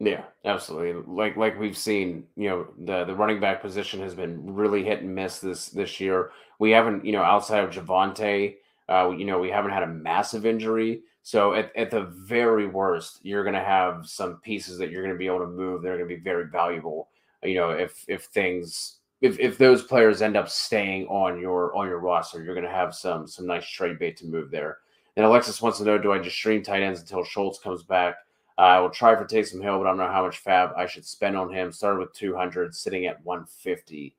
it. 0.00 0.10
Yeah, 0.10 0.50
absolutely. 0.50 1.02
Like 1.06 1.36
like 1.36 1.58
we've 1.58 1.76
seen, 1.76 2.24
you 2.36 2.48
know, 2.48 2.68
the 2.78 3.04
the 3.04 3.14
running 3.14 3.38
back 3.38 3.60
position 3.60 4.00
has 4.00 4.14
been 4.14 4.54
really 4.54 4.82
hit 4.82 5.02
and 5.02 5.14
miss 5.14 5.40
this 5.40 5.68
this 5.68 6.00
year. 6.00 6.30
We 6.58 6.70
haven't, 6.70 7.04
you 7.04 7.12
know, 7.12 7.22
outside 7.22 7.64
of 7.64 7.70
Javonte, 7.70 8.56
uh, 8.88 9.10
you 9.10 9.26
know, 9.26 9.38
we 9.38 9.50
haven't 9.50 9.72
had 9.72 9.82
a 9.82 9.88
massive 9.88 10.46
injury. 10.46 11.02
So 11.22 11.52
at, 11.52 11.76
at 11.76 11.90
the 11.90 12.04
very 12.04 12.66
worst, 12.66 13.18
you're 13.22 13.44
going 13.44 13.54
to 13.54 13.60
have 13.60 14.06
some 14.06 14.36
pieces 14.36 14.78
that 14.78 14.90
you're 14.90 15.02
going 15.02 15.14
to 15.14 15.18
be 15.18 15.26
able 15.26 15.40
to 15.40 15.46
move. 15.46 15.82
They're 15.82 15.98
going 15.98 16.08
to 16.08 16.16
be 16.16 16.22
very 16.22 16.46
valuable. 16.46 17.10
You 17.42 17.56
know, 17.56 17.70
if 17.70 18.04
if 18.08 18.24
things 18.26 18.97
if, 19.20 19.38
if 19.40 19.58
those 19.58 19.82
players 19.82 20.22
end 20.22 20.36
up 20.36 20.48
staying 20.48 21.06
on 21.08 21.40
your 21.40 21.74
on 21.76 21.88
your 21.88 21.98
roster, 21.98 22.42
you're 22.42 22.54
going 22.54 22.66
to 22.66 22.72
have 22.72 22.94
some 22.94 23.26
some 23.26 23.46
nice 23.46 23.68
trade 23.68 23.98
bait 23.98 24.16
to 24.18 24.26
move 24.26 24.50
there. 24.50 24.78
And 25.16 25.26
Alexis 25.26 25.60
wants 25.60 25.78
to 25.78 25.84
know: 25.84 25.98
Do 25.98 26.12
I 26.12 26.18
just 26.18 26.36
stream 26.36 26.62
tight 26.62 26.82
ends 26.82 27.00
until 27.00 27.24
Schultz 27.24 27.58
comes 27.58 27.82
back? 27.82 28.16
Uh, 28.56 28.62
I 28.62 28.80
will 28.80 28.90
try 28.90 29.14
for 29.14 29.24
Taysom 29.24 29.62
Hill, 29.62 29.78
but 29.78 29.86
I 29.86 29.90
don't 29.90 29.98
know 29.98 30.08
how 30.08 30.24
much 30.24 30.38
fab 30.38 30.70
I 30.76 30.86
should 30.86 31.04
spend 31.04 31.36
on 31.36 31.52
him. 31.52 31.70
Started 31.72 32.00
with 32.00 32.12
200, 32.12 32.74
sitting 32.74 33.06
at 33.06 33.24
150 33.24 34.16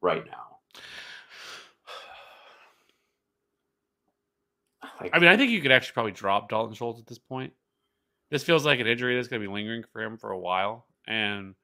right 0.00 0.24
now. 0.26 0.58
Like, 5.00 5.10
I 5.14 5.18
mean, 5.18 5.30
I 5.30 5.36
think 5.36 5.50
you 5.50 5.60
could 5.60 5.72
actually 5.72 5.94
probably 5.94 6.12
drop 6.12 6.48
Dalton 6.48 6.74
Schultz 6.74 7.00
at 7.00 7.06
this 7.06 7.18
point. 7.18 7.52
This 8.30 8.44
feels 8.44 8.64
like 8.64 8.78
an 8.78 8.86
injury 8.86 9.16
that's 9.16 9.26
going 9.26 9.42
to 9.42 9.48
be 9.48 9.52
lingering 9.52 9.82
for 9.92 10.00
him 10.00 10.16
for 10.16 10.30
a 10.30 10.38
while, 10.38 10.86
and 11.08 11.56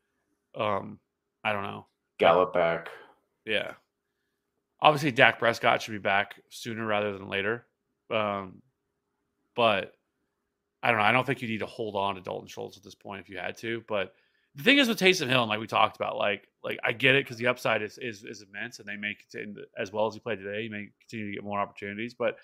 um, 0.56 0.98
I 1.44 1.52
don't 1.52 1.62
know. 1.62 1.86
Gallup 2.18 2.52
back. 2.52 2.88
Yeah. 3.44 3.72
Obviously, 4.80 5.10
Dak 5.10 5.38
Prescott 5.38 5.82
should 5.82 5.92
be 5.92 5.98
back 5.98 6.34
sooner 6.50 6.84
rather 6.84 7.12
than 7.12 7.28
later. 7.28 7.66
Um, 8.10 8.62
but 9.56 9.92
I 10.82 10.90
don't 10.90 10.98
know. 10.98 11.04
I 11.04 11.12
don't 11.12 11.26
think 11.26 11.42
you 11.42 11.48
need 11.48 11.58
to 11.58 11.66
hold 11.66 11.96
on 11.96 12.14
to 12.14 12.20
Dalton 12.20 12.48
Schultz 12.48 12.76
at 12.76 12.84
this 12.84 12.94
point 12.94 13.20
if 13.20 13.28
you 13.28 13.38
had 13.38 13.56
to. 13.58 13.82
But 13.88 14.14
the 14.54 14.62
thing 14.62 14.78
is 14.78 14.88
with 14.88 14.98
Taysom 14.98 15.28
Hill, 15.28 15.42
and 15.42 15.48
like 15.48 15.60
we 15.60 15.66
talked 15.66 15.96
about, 15.96 16.16
like 16.16 16.48
like 16.62 16.78
I 16.84 16.92
get 16.92 17.14
it 17.14 17.24
because 17.24 17.36
the 17.36 17.46
upside 17.48 17.82
is, 17.82 17.98
is 17.98 18.24
is 18.24 18.42
immense, 18.42 18.78
and 18.78 18.88
they 18.88 18.96
may 18.96 19.14
continue 19.14 19.64
as 19.76 19.92
well 19.92 20.06
as 20.06 20.14
he 20.14 20.20
played 20.20 20.38
today. 20.38 20.62
He 20.62 20.68
may 20.68 20.88
continue 21.00 21.26
to 21.26 21.32
get 21.32 21.44
more 21.44 21.58
opportunities, 21.60 22.14
but 22.14 22.38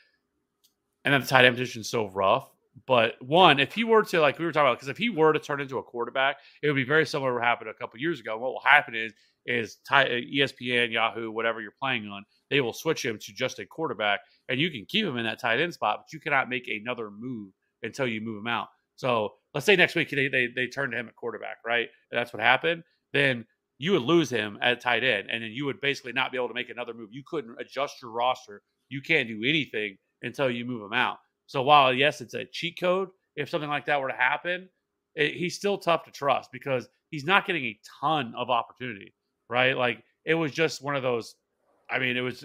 and 1.05 1.13
then 1.13 1.21
the 1.21 1.27
tight 1.27 1.45
end 1.45 1.57
position 1.57 1.81
is 1.83 1.89
so 1.89 2.09
rough. 2.09 2.49
But 2.87 3.15
one, 3.23 3.61
if 3.61 3.73
he 3.73 3.85
were 3.85 4.03
to 4.03 4.21
like 4.21 4.39
we 4.39 4.45
were 4.45 4.53
talking 4.53 4.69
about, 4.69 4.79
because 4.79 4.89
if 4.89 4.99
he 4.99 5.09
were 5.09 5.33
to 5.33 5.39
turn 5.39 5.61
into 5.61 5.79
a 5.79 5.83
quarterback, 5.83 6.37
it 6.63 6.67
would 6.67 6.77
be 6.77 6.85
very 6.85 7.07
similar 7.07 7.31
to 7.31 7.35
what 7.35 7.45
happened 7.45 7.71
a 7.71 7.75
couple 7.75 8.01
years 8.01 8.21
ago. 8.21 8.37
What 8.37 8.53
will 8.53 8.63
happen 8.65 8.95
is 8.95 9.13
is 9.47 9.79
uh, 9.91 10.05
ESPN, 10.05 10.91
Yahoo, 10.91 11.31
whatever 11.31 11.61
you're 11.61 11.75
playing 11.79 12.07
on, 12.09 12.25
they 12.51 12.61
will 12.61 12.73
switch 12.73 13.05
him 13.05 13.19
to 13.19 13.33
just 13.33 13.59
a 13.59 13.67
quarterback, 13.67 14.21
and 14.49 14.59
you 14.59 14.71
can 14.71 14.87
keep 14.89 15.05
him 15.05 15.19
in 15.19 15.25
that 15.25 15.39
tight 15.39 15.61
end 15.61 15.75
spot, 15.75 15.99
but 16.01 16.13
you 16.13 16.21
cannot 16.21 16.49
make 16.49 16.67
another 16.69 17.11
move 17.11 17.53
until 17.83 18.07
you 18.07 18.21
move 18.21 18.39
him 18.39 18.47
out. 18.47 18.69
So 18.97 19.35
let's 19.53 19.67
say 19.67 19.77
next 19.77 19.95
week 19.95 20.11
they 20.11 20.29
they, 20.29 20.49
they 20.55 20.67
turn 20.67 20.91
to 20.91 20.97
him 20.97 21.09
at 21.09 21.17
quarterback, 21.17 21.59
right? 21.65 21.89
And 22.11 22.19
that's 22.19 22.33
what 22.33 22.43
happened. 22.43 22.83
Then 23.13 23.45
you 23.79 23.93
would 23.93 24.03
lose 24.03 24.31
him 24.31 24.59
at 24.63 24.81
tight 24.81 25.05
end, 25.05 25.29
and 25.31 25.43
then 25.43 25.51
you 25.51 25.65
would 25.67 25.81
basically 25.81 26.13
not 26.13 26.33
be 26.33 26.39
able 26.39 26.49
to 26.49 26.55
make 26.55 26.71
another 26.71 26.95
move. 26.95 27.11
You 27.13 27.23
couldn't 27.27 27.57
adjust 27.61 28.03
your 28.03 28.11
roster. 28.11 28.63
You 28.89 29.01
can't 29.01 29.29
do 29.29 29.43
anything 29.47 29.97
until 30.23 30.51
you 30.51 30.65
move 30.65 30.83
him 30.83 30.93
out. 30.93 31.19
So 31.47 31.63
while 31.63 31.93
yes, 31.93 32.21
it's 32.21 32.35
a 32.35 32.45
cheat 32.45 32.79
code, 32.81 33.09
if 33.37 33.49
something 33.49 33.71
like 33.71 33.87
that 33.87 34.01
were 34.01 34.09
to 34.09 34.15
happen, 34.15 34.69
it, 35.15 35.35
he's 35.35 35.55
still 35.55 35.79
tough 35.79 36.05
to 36.05 36.11
trust 36.11 36.51
because 36.53 36.89
he's 37.11 37.25
not 37.25 37.47
getting 37.47 37.65
a 37.65 37.79
ton 38.01 38.35
of 38.37 38.51
opportunity, 38.51 39.15
right? 39.49 39.77
Like 39.77 40.03
it 40.25 40.35
was 40.35 40.53
just 40.53 40.83
one 40.83 40.97
of 40.97 41.03
those. 41.03 41.35
I 41.91 41.99
mean, 41.99 42.17
it 42.17 42.23
was 42.23 42.45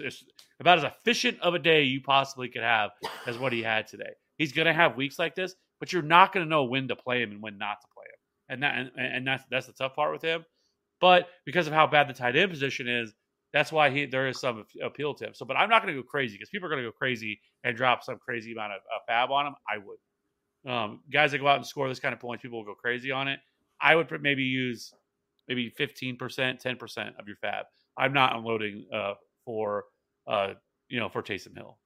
about 0.60 0.78
as 0.78 0.84
efficient 0.84 1.40
of 1.40 1.54
a 1.54 1.58
day 1.58 1.82
you 1.82 2.00
possibly 2.02 2.48
could 2.48 2.62
have 2.62 2.90
as 3.26 3.38
what 3.38 3.52
he 3.52 3.62
had 3.62 3.86
today. 3.86 4.10
He's 4.36 4.52
going 4.52 4.66
to 4.66 4.72
have 4.72 4.96
weeks 4.96 5.18
like 5.18 5.34
this, 5.34 5.54
but 5.80 5.92
you're 5.92 6.02
not 6.02 6.32
going 6.32 6.44
to 6.44 6.50
know 6.50 6.64
when 6.64 6.88
to 6.88 6.96
play 6.96 7.22
him 7.22 7.30
and 7.30 7.42
when 7.42 7.58
not 7.58 7.80
to 7.80 7.86
play 7.94 8.04
him, 8.04 8.18
and 8.48 8.62
that 8.62 8.74
and, 8.76 8.90
and 9.16 9.26
that's 9.26 9.44
that's 9.50 9.66
the 9.66 9.72
tough 9.72 9.94
part 9.94 10.12
with 10.12 10.22
him. 10.22 10.44
But 11.00 11.28
because 11.46 11.66
of 11.66 11.72
how 11.72 11.86
bad 11.86 12.08
the 12.08 12.12
tight 12.12 12.36
end 12.36 12.50
position 12.50 12.86
is, 12.86 13.14
that's 13.52 13.72
why 13.72 13.90
he 13.90 14.06
there 14.06 14.28
is 14.28 14.40
some 14.40 14.64
appeal 14.82 15.14
to 15.14 15.26
him. 15.26 15.34
So, 15.34 15.44
but 15.44 15.56
I'm 15.56 15.68
not 15.68 15.82
going 15.82 15.94
to 15.94 16.00
go 16.00 16.06
crazy 16.06 16.36
because 16.36 16.50
people 16.50 16.66
are 16.66 16.70
going 16.70 16.82
to 16.82 16.88
go 16.88 16.92
crazy 16.92 17.40
and 17.64 17.76
drop 17.76 18.04
some 18.04 18.18
crazy 18.18 18.52
amount 18.52 18.72
of 18.72 18.80
uh, 18.94 18.98
fab 19.06 19.30
on 19.30 19.46
him. 19.46 19.54
I 19.68 19.78
would. 19.78 20.72
Um, 20.72 21.00
guys 21.12 21.32
that 21.32 21.38
go 21.38 21.48
out 21.48 21.56
and 21.56 21.66
score 21.66 21.88
this 21.88 22.00
kind 22.00 22.12
of 22.12 22.20
points, 22.20 22.42
people 22.42 22.58
will 22.58 22.66
go 22.66 22.74
crazy 22.74 23.10
on 23.10 23.28
it. 23.28 23.40
I 23.80 23.96
would 23.96 24.10
maybe 24.20 24.42
use 24.42 24.92
maybe 25.48 25.70
15%, 25.70 26.18
10% 26.18 27.18
of 27.18 27.26
your 27.26 27.36
fab. 27.36 27.64
I'm 27.98 28.12
not 28.12 28.36
unloading 28.36 28.86
uh, 28.94 29.14
for 29.44 29.84
uh, 30.26 30.54
you 30.88 31.00
know 31.00 31.08
for 31.08 31.22
Taysom 31.22 31.56
Hill. 31.56 31.78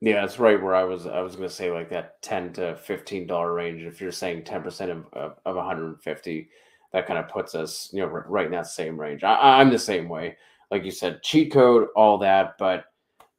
Yeah, 0.00 0.20
that's 0.20 0.38
right. 0.38 0.60
Where 0.62 0.74
I 0.74 0.84
was, 0.84 1.06
I 1.06 1.20
was 1.20 1.34
going 1.34 1.48
to 1.48 1.54
say 1.54 1.70
like 1.70 1.90
that 1.90 2.20
ten 2.22 2.52
to 2.54 2.76
fifteen 2.76 3.26
dollar 3.26 3.52
range. 3.52 3.82
If 3.82 4.00
you're 4.00 4.12
saying 4.12 4.44
ten 4.44 4.62
percent 4.62 4.90
of 4.90 5.06
of, 5.12 5.36
of 5.44 5.56
150, 5.56 6.50
that 6.92 7.06
kind 7.06 7.18
of 7.18 7.28
puts 7.28 7.54
us, 7.54 7.90
you 7.92 8.00
know, 8.00 8.06
right 8.06 8.46
in 8.46 8.52
that 8.52 8.66
same 8.66 8.98
range. 8.98 9.24
I, 9.24 9.60
am 9.60 9.70
the 9.70 9.78
same 9.78 10.08
way. 10.08 10.36
Like 10.70 10.84
you 10.84 10.90
said, 10.90 11.22
cheat 11.22 11.52
code, 11.52 11.88
all 11.94 12.18
that, 12.18 12.56
but 12.58 12.86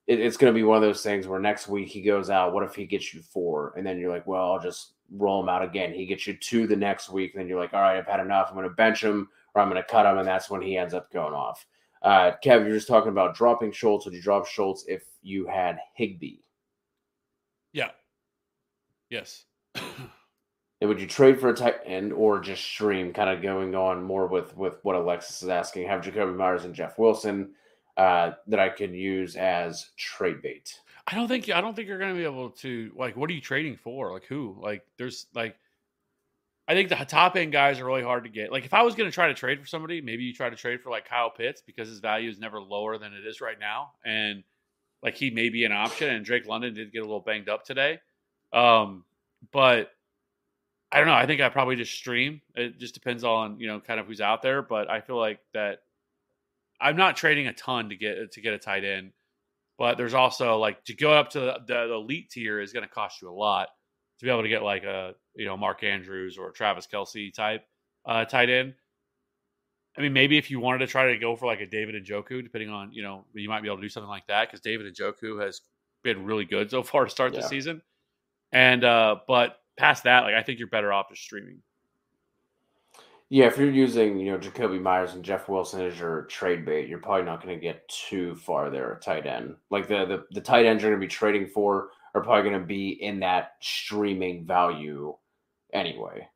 it, 0.07 0.19
it's 0.19 0.37
going 0.37 0.53
to 0.53 0.57
be 0.57 0.63
one 0.63 0.77
of 0.77 0.83
those 0.83 1.03
things 1.03 1.27
where 1.27 1.39
next 1.39 1.67
week 1.67 1.87
he 1.87 2.01
goes 2.01 2.29
out. 2.29 2.53
What 2.53 2.63
if 2.63 2.75
he 2.75 2.85
gets 2.85 3.13
you 3.13 3.21
four? 3.21 3.73
And 3.77 3.85
then 3.85 3.99
you're 3.99 4.11
like, 4.11 4.27
well, 4.27 4.51
I'll 4.51 4.59
just 4.59 4.93
roll 5.11 5.41
him 5.41 5.49
out 5.49 5.63
again. 5.63 5.93
He 5.93 6.05
gets 6.05 6.27
you 6.27 6.33
two 6.33 6.67
the 6.67 6.75
next 6.75 7.09
week. 7.09 7.33
And 7.33 7.41
then 7.41 7.47
you're 7.47 7.59
like, 7.59 7.73
all 7.73 7.81
right, 7.81 7.97
I've 7.97 8.07
had 8.07 8.19
enough. 8.19 8.47
I'm 8.49 8.55
going 8.55 8.69
to 8.69 8.75
bench 8.75 9.03
him 9.03 9.29
or 9.53 9.61
I'm 9.61 9.69
going 9.69 9.81
to 9.81 9.87
cut 9.87 10.05
him. 10.05 10.17
And 10.17 10.27
that's 10.27 10.49
when 10.49 10.61
he 10.61 10.77
ends 10.77 10.93
up 10.93 11.11
going 11.11 11.33
off. 11.33 11.65
Uh, 12.01 12.31
Kev, 12.43 12.65
you're 12.65 12.75
just 12.75 12.87
talking 12.87 13.11
about 13.11 13.35
dropping 13.35 13.71
Schultz. 13.71 14.05
Would 14.05 14.13
you 14.13 14.21
drop 14.21 14.47
Schultz 14.47 14.85
if 14.87 15.03
you 15.21 15.47
had 15.47 15.79
Higbee? 15.95 16.37
Yeah. 17.73 17.91
Yes. 19.09 19.45
And 20.81 20.87
would 20.87 21.01
you 21.01 21.07
trade 21.07 21.39
for 21.39 21.49
a 21.49 21.53
tight 21.53 21.75
end 21.85 22.13
or 22.13 22.39
just 22.39 22.63
stream, 22.63 23.11
kind 23.11 23.29
of 23.29 23.41
going 23.41 23.75
on 23.75 24.03
more 24.03 24.27
with 24.27 24.55
with 24.55 24.79
what 24.83 24.95
Alexis 24.95 25.43
is 25.43 25.49
asking? 25.49 25.87
Have 25.87 26.01
Jakobi 26.01 26.35
Meyers 26.35 26.63
and 26.65 26.73
Jeff 26.73 26.97
Wilson 26.97 27.51
uh, 27.97 28.31
that 28.47 28.59
I 28.61 28.69
could 28.69 28.93
use 28.93 29.35
as 29.35 29.89
trade 29.97 30.41
bait. 30.41 30.79
I 31.05 31.15
don't 31.15 31.27
think 31.27 31.49
I 31.49 31.59
don't 31.59 31.75
think 31.75 31.87
you're 31.87 31.99
going 31.99 32.13
to 32.13 32.17
be 32.17 32.23
able 32.23 32.51
to 32.51 32.91
like. 32.95 33.17
What 33.17 33.29
are 33.29 33.33
you 33.33 33.41
trading 33.41 33.75
for? 33.75 34.13
Like 34.13 34.25
who? 34.25 34.57
Like 34.59 34.85
there's 34.97 35.27
like. 35.33 35.57
I 36.65 36.75
think 36.75 36.89
the 36.89 36.95
top 36.97 37.35
end 37.35 37.51
guys 37.51 37.79
are 37.79 37.85
really 37.85 38.03
hard 38.03 38.25
to 38.25 38.29
get. 38.29 38.51
Like 38.51 38.63
if 38.63 38.75
I 38.75 38.83
was 38.83 38.93
going 38.93 39.09
to 39.09 39.13
try 39.13 39.27
to 39.27 39.33
trade 39.33 39.59
for 39.59 39.65
somebody, 39.65 40.01
maybe 40.01 40.23
you 40.23 40.33
try 40.33 40.51
to 40.51 40.55
trade 40.55 40.81
for 40.81 40.91
like 40.91 41.09
Kyle 41.09 41.31
Pitts 41.31 41.63
because 41.65 41.89
his 41.89 41.99
value 41.99 42.29
is 42.29 42.37
never 42.37 42.61
lower 42.61 42.99
than 42.99 43.11
it 43.11 43.25
is 43.25 43.41
right 43.41 43.59
now, 43.59 43.93
and 44.05 44.43
like 45.03 45.15
he 45.15 45.31
may 45.31 45.49
be 45.49 45.65
an 45.65 45.71
option. 45.71 46.09
And 46.09 46.23
Drake 46.23 46.45
London 46.45 46.75
did 46.75 46.93
get 46.93 46.99
a 46.99 47.05
little 47.05 47.21
banged 47.21 47.49
up 47.49 47.65
today, 47.65 47.99
um, 48.53 49.03
but 49.51 49.91
I 50.91 50.97
don't 50.97 51.07
know. 51.07 51.13
I 51.13 51.25
think 51.27 51.41
I 51.41 51.49
probably 51.49 51.75
just 51.75 51.93
stream. 51.93 52.41
It 52.55 52.79
just 52.79 52.93
depends 52.93 53.23
on 53.23 53.59
you 53.59 53.67
know 53.67 53.79
kind 53.79 53.99
of 53.99 54.07
who's 54.07 54.21
out 54.21 54.41
there, 54.41 54.61
but 54.61 54.89
I 54.89 55.01
feel 55.01 55.17
like 55.17 55.39
that 55.53 55.79
I'm 56.81 56.95
not 56.95 57.15
trading 57.15 57.47
a 57.47 57.53
ton 57.53 57.89
to 57.89 57.95
get 57.95 58.31
to 58.31 58.41
get 58.41 58.53
a 58.53 58.57
tight 58.57 58.83
end, 58.83 59.11
but 59.77 59.97
there's 59.97 60.13
also 60.13 60.57
like 60.57 60.83
to 60.85 60.93
go 60.93 61.13
up 61.13 61.29
to 61.31 61.39
the, 61.39 61.59
the, 61.67 61.87
the 61.87 61.93
elite 61.93 62.29
tier 62.31 62.59
is 62.59 62.73
going 62.73 62.87
to 62.87 62.93
cost 62.93 63.21
you 63.21 63.29
a 63.29 63.31
lot 63.31 63.69
to 64.19 64.25
be 64.25 64.31
able 64.31 64.43
to 64.43 64.49
get 64.49 64.63
like 64.63 64.83
a 64.83 65.13
you 65.35 65.45
know 65.45 65.57
Mark 65.57 65.83
Andrews 65.83 66.37
or 66.37 66.51
Travis 66.51 66.87
Kelce 66.87 67.33
type 67.33 67.65
uh, 68.05 68.25
tight 68.25 68.49
end. 68.49 68.73
I 69.97 70.01
mean, 70.01 70.13
maybe 70.13 70.37
if 70.37 70.49
you 70.49 70.59
wanted 70.59 70.79
to 70.79 70.87
try 70.87 71.11
to 71.11 71.17
go 71.17 71.35
for 71.35 71.45
like 71.45 71.61
a 71.61 71.65
David 71.65 72.03
Njoku, 72.03 72.41
depending 72.41 72.69
on 72.69 72.91
you 72.93 73.03
know 73.03 73.25
you 73.33 73.49
might 73.49 73.61
be 73.61 73.67
able 73.67 73.77
to 73.77 73.83
do 73.83 73.89
something 73.89 74.09
like 74.09 74.27
that 74.27 74.47
because 74.47 74.61
David 74.61 74.93
Njoku 74.93 75.43
has 75.43 75.61
been 76.03 76.25
really 76.25 76.45
good 76.45 76.71
so 76.71 76.83
far 76.83 77.05
to 77.05 77.09
start 77.09 77.33
yeah. 77.33 77.41
the 77.41 77.47
season. 77.47 77.81
And 78.51 78.83
uh, 78.83 79.17
but 79.27 79.57
past 79.79 80.03
that, 80.03 80.23
like 80.23 80.35
I 80.35 80.43
think 80.43 80.59
you're 80.59 80.67
better 80.67 80.93
off 80.93 81.09
just 81.09 81.21
streaming. 81.21 81.61
Yeah, 83.31 83.45
if 83.45 83.57
you're 83.59 83.69
using, 83.69 84.19
you 84.19 84.31
know, 84.31 84.39
Jakobi 84.39 84.81
Meyers 84.81 85.13
and 85.13 85.23
Jeff 85.23 85.47
Wilson 85.47 85.81
as 85.81 85.99
your 85.99 86.23
trade 86.23 86.65
bait, 86.65 86.89
you're 86.89 86.97
probably 86.97 87.25
not 87.25 87.43
going 87.43 87.55
to 87.55 87.61
get 87.61 87.87
too 87.87 88.35
far 88.35 88.71
there 88.71 88.99
tight 89.03 89.27
end. 89.27 89.55
Like 89.69 89.87
the, 89.87 90.05
the 90.05 90.25
the 90.31 90.41
tight 90.41 90.65
ends 90.65 90.81
you're 90.81 90.91
going 90.91 90.99
to 90.99 91.05
be 91.05 91.11
trading 91.11 91.47
for 91.47 91.89
are 92.15 92.21
probably 92.21 92.49
going 92.49 92.61
to 92.61 92.67
be 92.67 92.89
in 92.89 93.19
that 93.19 93.53
streaming 93.61 94.45
value 94.45 95.15
anyway. 95.73 96.27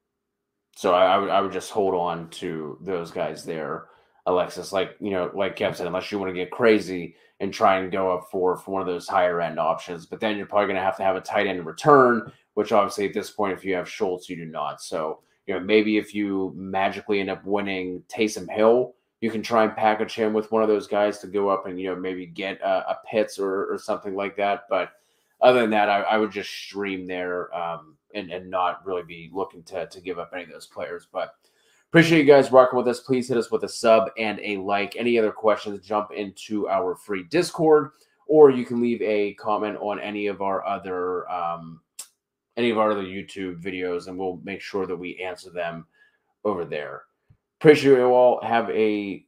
So 0.75 0.93
I, 0.93 1.15
I, 1.15 1.17
would 1.17 1.29
I 1.29 1.41
would 1.41 1.51
just 1.51 1.71
hold 1.71 1.95
on 1.95 2.29
to 2.29 2.77
those 2.81 3.11
guys 3.11 3.43
there, 3.43 3.87
Alexis. 4.25 4.71
Like 4.71 4.95
you 4.99 5.11
know, 5.11 5.31
like 5.33 5.57
Kev 5.57 5.75
said, 5.75 5.87
unless 5.87 6.11
you 6.11 6.19
want 6.19 6.29
to 6.29 6.35
get 6.35 6.51
crazy 6.51 7.15
and 7.39 7.53
try 7.53 7.79
and 7.79 7.91
go 7.91 8.11
up 8.15 8.27
for 8.31 8.57
for 8.57 8.71
one 8.71 8.81
of 8.81 8.87
those 8.87 9.07
higher 9.07 9.41
end 9.41 9.59
options, 9.59 10.05
but 10.05 10.19
then 10.19 10.37
you're 10.37 10.45
probably 10.45 10.67
going 10.67 10.77
to 10.77 10.83
have 10.83 10.97
to 10.97 11.03
have 11.03 11.15
a 11.15 11.21
tight 11.21 11.47
end 11.47 11.65
return, 11.65 12.31
which 12.53 12.71
obviously 12.71 13.07
at 13.07 13.13
this 13.13 13.31
point, 13.31 13.53
if 13.53 13.65
you 13.65 13.75
have 13.75 13.89
Schultz, 13.89 14.29
you 14.29 14.35
do 14.35 14.45
not. 14.45 14.81
So 14.81 15.19
you 15.45 15.53
know, 15.53 15.59
maybe 15.59 15.97
if 15.97 16.15
you 16.15 16.53
magically 16.55 17.19
end 17.19 17.29
up 17.29 17.43
winning 17.45 18.03
Taysom 18.07 18.49
Hill, 18.49 18.93
you 19.19 19.29
can 19.29 19.41
try 19.41 19.63
and 19.63 19.75
package 19.75 20.13
him 20.13 20.33
with 20.33 20.51
one 20.51 20.63
of 20.63 20.69
those 20.69 20.87
guys 20.87 21.19
to 21.19 21.27
go 21.27 21.49
up 21.49 21.65
and 21.65 21.79
you 21.79 21.89
know 21.89 21.95
maybe 21.95 22.25
get 22.25 22.59
a, 22.61 22.91
a 22.91 22.99
Pitts 23.09 23.39
or, 23.39 23.71
or 23.73 23.77
something 23.77 24.15
like 24.15 24.35
that. 24.37 24.63
But 24.69 24.91
other 25.41 25.61
than 25.61 25.69
that, 25.71 25.89
I, 25.89 26.01
I 26.01 26.17
would 26.17 26.31
just 26.31 26.49
stream 26.49 27.05
there 27.05 27.53
um, 27.55 27.97
and 28.13 28.31
and 28.31 28.49
not 28.49 28.85
really 28.85 29.03
be 29.03 29.29
looking 29.33 29.63
to 29.63 29.87
to 29.87 30.01
give 30.01 30.19
up 30.19 30.31
any 30.33 30.43
of 30.43 30.49
those 30.49 30.67
players. 30.67 31.07
But 31.11 31.35
appreciate 31.93 32.17
you 32.17 32.25
guys 32.25 32.51
rocking 32.51 32.75
with 32.75 32.87
us. 32.87 33.01
Please 33.01 33.27
hit 33.27 33.37
us 33.37 33.51
with 33.51 33.63
a 33.65 33.69
sub 33.69 34.09
and 34.17 34.39
a 34.39 34.57
like. 34.57 34.95
Any 34.95 35.19
other 35.19 35.31
questions? 35.31 35.79
Jump 35.85 36.11
into 36.11 36.67
our 36.67 36.95
free 36.95 37.21
Discord, 37.29 37.91
or 38.25 38.49
you 38.49 38.65
can 38.65 38.81
leave 38.81 38.99
a 39.03 39.35
comment 39.35 39.77
on 39.79 39.99
any 39.99 40.25
of 40.25 40.41
our 40.41 40.65
other 40.65 41.29
um, 41.29 41.81
any 42.57 42.71
of 42.71 42.79
our 42.79 42.89
other 42.89 43.03
YouTube 43.03 43.61
videos, 43.61 44.07
and 44.07 44.17
we'll 44.17 44.41
make 44.43 44.59
sure 44.59 44.87
that 44.87 44.95
we 44.95 45.17
answer 45.17 45.51
them 45.51 45.85
over 46.43 46.65
there. 46.65 47.03
Appreciate 47.61 47.99
you 47.99 48.05
all. 48.05 48.41
Have 48.41 48.71
a 48.71 49.23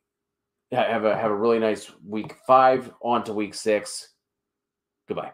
have 0.71 1.05
a 1.05 1.15
have 1.15 1.29
a 1.29 1.35
really 1.35 1.59
nice 1.59 1.91
week 2.03 2.33
five 2.47 2.91
on 3.03 3.23
to 3.25 3.33
week 3.33 3.53
six. 3.53 4.09
Goodbye. 5.07 5.33